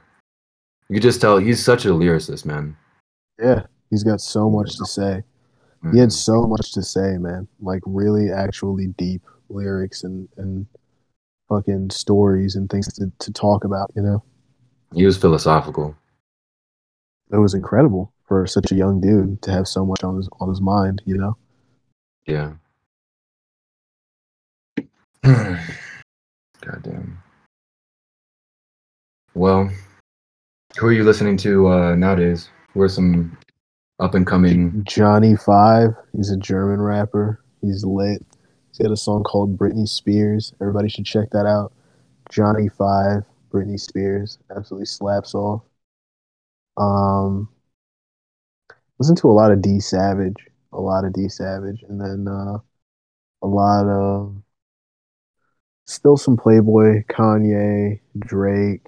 [0.89, 2.75] You just tell he's such a lyricist, man.
[3.37, 5.23] Yeah, he's got so much to say.
[5.91, 6.13] He had Mhm.
[6.13, 7.47] so much to say, man.
[7.59, 10.67] Like really, actually deep lyrics and and
[11.49, 13.91] fucking stories and things to, to talk about.
[13.95, 14.23] You know,
[14.93, 15.95] He was philosophical.
[17.31, 20.49] it was incredible for such a young dude to have so much on his on
[20.49, 21.01] his mind.
[21.05, 21.37] You know,
[22.27, 22.53] Yeah.
[26.61, 27.17] Goddamn.
[29.33, 29.69] Well,
[30.77, 32.49] who are you listening to uh, nowadays?
[32.73, 33.37] Who are some
[34.01, 34.83] up and coming?
[34.83, 35.91] Johnny Five.
[36.13, 37.41] He's a German rapper.
[37.61, 38.25] He's lit.
[38.69, 40.53] He's got a song called Britney Spears.
[40.59, 41.71] Everybody should check that out.
[42.29, 45.61] Johnny Five, Britney Spears, absolutely slaps off.
[46.77, 47.47] Um,
[48.99, 52.57] listen to a lot of D Savage, a lot of D Savage, and then uh,
[53.43, 54.35] a lot of
[55.85, 58.87] still some Playboi, Kanye, Drake,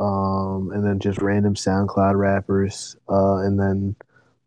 [0.00, 3.94] um, and then just random SoundCloud rappers, uh, and then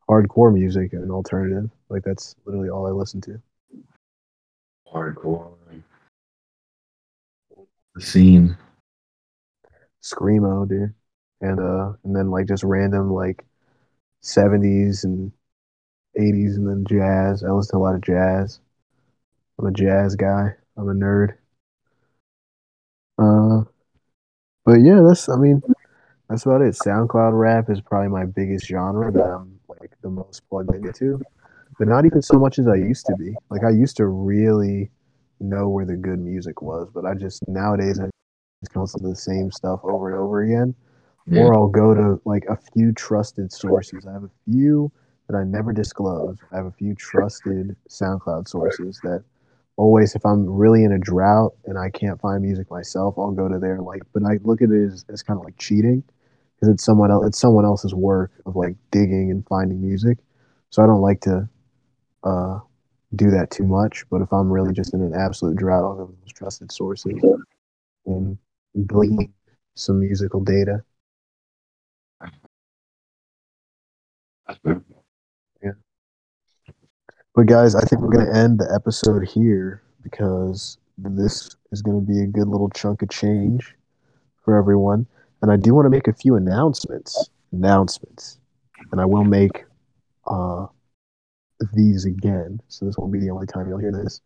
[0.10, 1.70] hardcore music and alternative.
[1.90, 3.42] Like that's literally all I listen to.
[4.92, 5.52] Hardcore.
[7.96, 8.58] The scene.
[10.02, 10.94] screamo, dude,
[11.42, 13.46] and uh, and then like just random like
[14.24, 15.32] '70s and
[16.20, 17.44] '80s, and then jazz.
[17.44, 18.60] I listen to a lot of jazz.
[19.60, 20.56] I'm a jazz guy.
[20.76, 21.36] I'm a nerd.
[23.20, 23.70] Uh,
[24.66, 25.62] but yeah, that's I mean,
[26.30, 26.76] that's about it.
[26.76, 31.22] SoundCloud rap is probably my biggest genre that I'm like the most plugged into,
[31.78, 33.36] but not even so much as I used to be.
[33.50, 34.92] Like I used to really
[35.40, 38.10] know where the good music was, but I just nowadays I
[38.64, 40.76] just listen to the same stuff over and over again.
[41.26, 41.44] Yeah.
[41.44, 44.06] Or I'll go to like a few trusted sources.
[44.06, 44.92] I have a few
[45.30, 46.38] that I never disclose.
[46.52, 49.24] I have a few trusted SoundCloud sources that
[49.78, 53.48] always, if I'm really in a drought and I can't find music myself, I'll go
[53.48, 53.82] to there.
[53.82, 56.04] Like, but I look at it as, as kind of like cheating
[56.56, 57.28] because it's someone else.
[57.28, 60.20] It's someone else's work of like digging and finding music.
[60.70, 61.50] So I don't like to
[62.24, 62.60] uh,
[63.16, 64.06] do that too much.
[64.10, 67.22] But if I'm really just in an absolute drought, I'll go to those trusted sources
[68.06, 68.38] and
[68.86, 69.34] glean
[69.76, 70.84] some musical data.
[77.36, 82.22] But guys, I think we're gonna end the episode here because this is gonna be
[82.22, 83.76] a good little chunk of change
[84.44, 85.08] for everyone.
[85.42, 87.30] And I do want to make a few announcements.
[87.52, 88.38] Announcements.
[88.92, 89.66] And I will make
[90.26, 90.68] uh,
[91.74, 92.62] these again.
[92.70, 94.22] So this won't be the only time you'll hear this.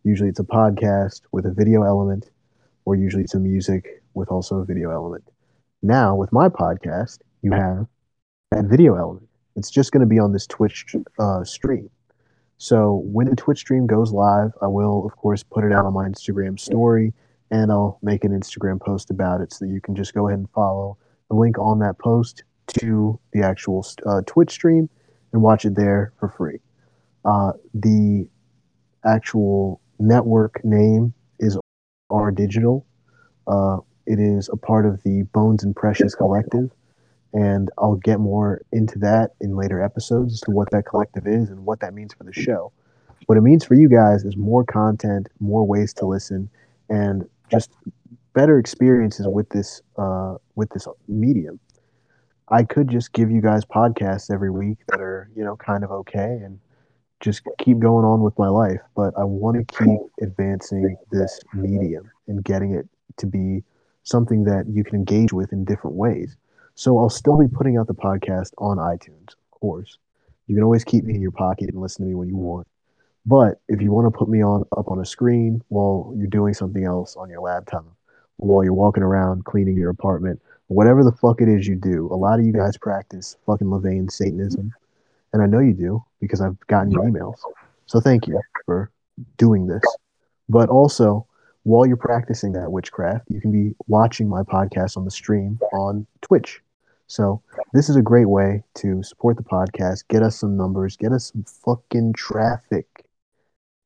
[0.04, 2.30] Usually it's a podcast with a video element,
[2.86, 5.24] or usually it's a music with also a video element.
[5.82, 7.88] Now, with my podcast, you have
[8.52, 9.28] that video element.
[9.56, 11.90] It's just going to be on this Twitch uh, stream.
[12.58, 15.94] So when the Twitch stream goes live, I will, of course, put it out on
[15.94, 17.14] my Instagram story
[17.52, 20.40] and I'll make an Instagram post about it so that you can just go ahead
[20.40, 20.98] and follow
[21.30, 22.44] the link on that post
[22.80, 24.90] to the actual uh, Twitch stream
[25.34, 26.60] and watch it there for free.
[27.26, 28.28] Uh, the
[29.06, 31.58] actual network name is
[32.10, 32.86] R Digital.
[33.48, 36.70] Uh, it is a part of the Bones and Precious Collective,
[37.34, 41.50] and I'll get more into that in later episodes as to what that collective is
[41.50, 42.72] and what that means for the show.
[43.28, 46.50] What it means for you guys is more content, more ways to listen,
[46.90, 47.72] and just
[48.34, 51.60] better experiences with this uh, with this medium.
[52.50, 55.92] I could just give you guys podcasts every week that are you know kind of
[55.92, 56.60] okay and
[57.24, 62.12] just keep going on with my life, but I want to keep advancing this medium
[62.28, 62.86] and getting it
[63.18, 63.64] to be
[64.04, 66.36] something that you can engage with in different ways.
[66.76, 69.98] So I'll still be putting out the podcast on iTunes, of course.
[70.48, 72.68] You can always keep me in your pocket and listen to me when you want.
[73.26, 76.54] But if you want to put me on up on a screen while you're doing
[76.54, 77.86] something else on your laptop,
[78.36, 82.18] while you're walking around cleaning your apartment, whatever the fuck it is you do, a
[82.18, 84.74] lot of you guys practice fucking LaVeyan Satanism.
[85.32, 87.38] And I know you do because I've gotten your emails.
[87.86, 88.92] So thank you for
[89.38, 89.84] doing this.
[90.50, 91.28] But also,
[91.64, 96.06] while you're practicing that witchcraft, you can be watching my podcast on the stream on
[96.22, 96.62] Twitch.
[97.08, 97.42] So
[97.74, 101.32] this is a great way to support the podcast, get us some numbers, get us
[101.32, 103.06] some fucking traffic,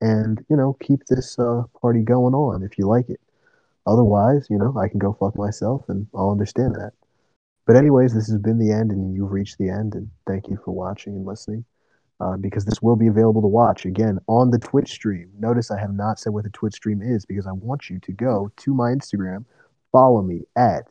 [0.01, 3.19] and you know keep this uh, party going on if you like it.
[3.85, 6.93] Otherwise, you know I can go fuck myself, and I'll understand that.
[7.65, 10.57] But anyways, this has been the end, and you've reached the end, and thank you
[10.63, 11.65] for watching and listening.
[12.19, 15.29] Uh, because this will be available to watch again on the Twitch stream.
[15.39, 18.11] Notice I have not said what the Twitch stream is because I want you to
[18.11, 19.45] go to my Instagram,
[19.91, 20.85] follow me at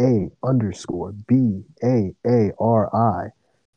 [0.00, 3.28] a underscore b a a r i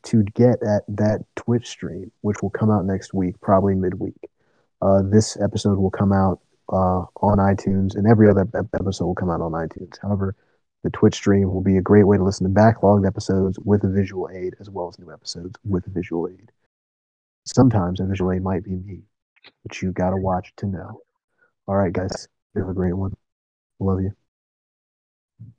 [0.03, 4.29] to get at that Twitch stream, which will come out next week, probably midweek.
[4.81, 6.39] Uh, this episode will come out
[6.71, 9.97] uh, on iTunes, and every other episode will come out on iTunes.
[10.01, 10.35] However,
[10.85, 13.89] The Twitch stream will be a great way to listen to backlogged episodes with a
[13.89, 16.51] visual aid, as well as new episodes with a visual aid.
[17.45, 19.03] Sometimes a might be me,
[19.63, 21.01] but you gotta watch to know.
[21.67, 23.13] All right, guys, have a great one.
[23.79, 24.11] Love you.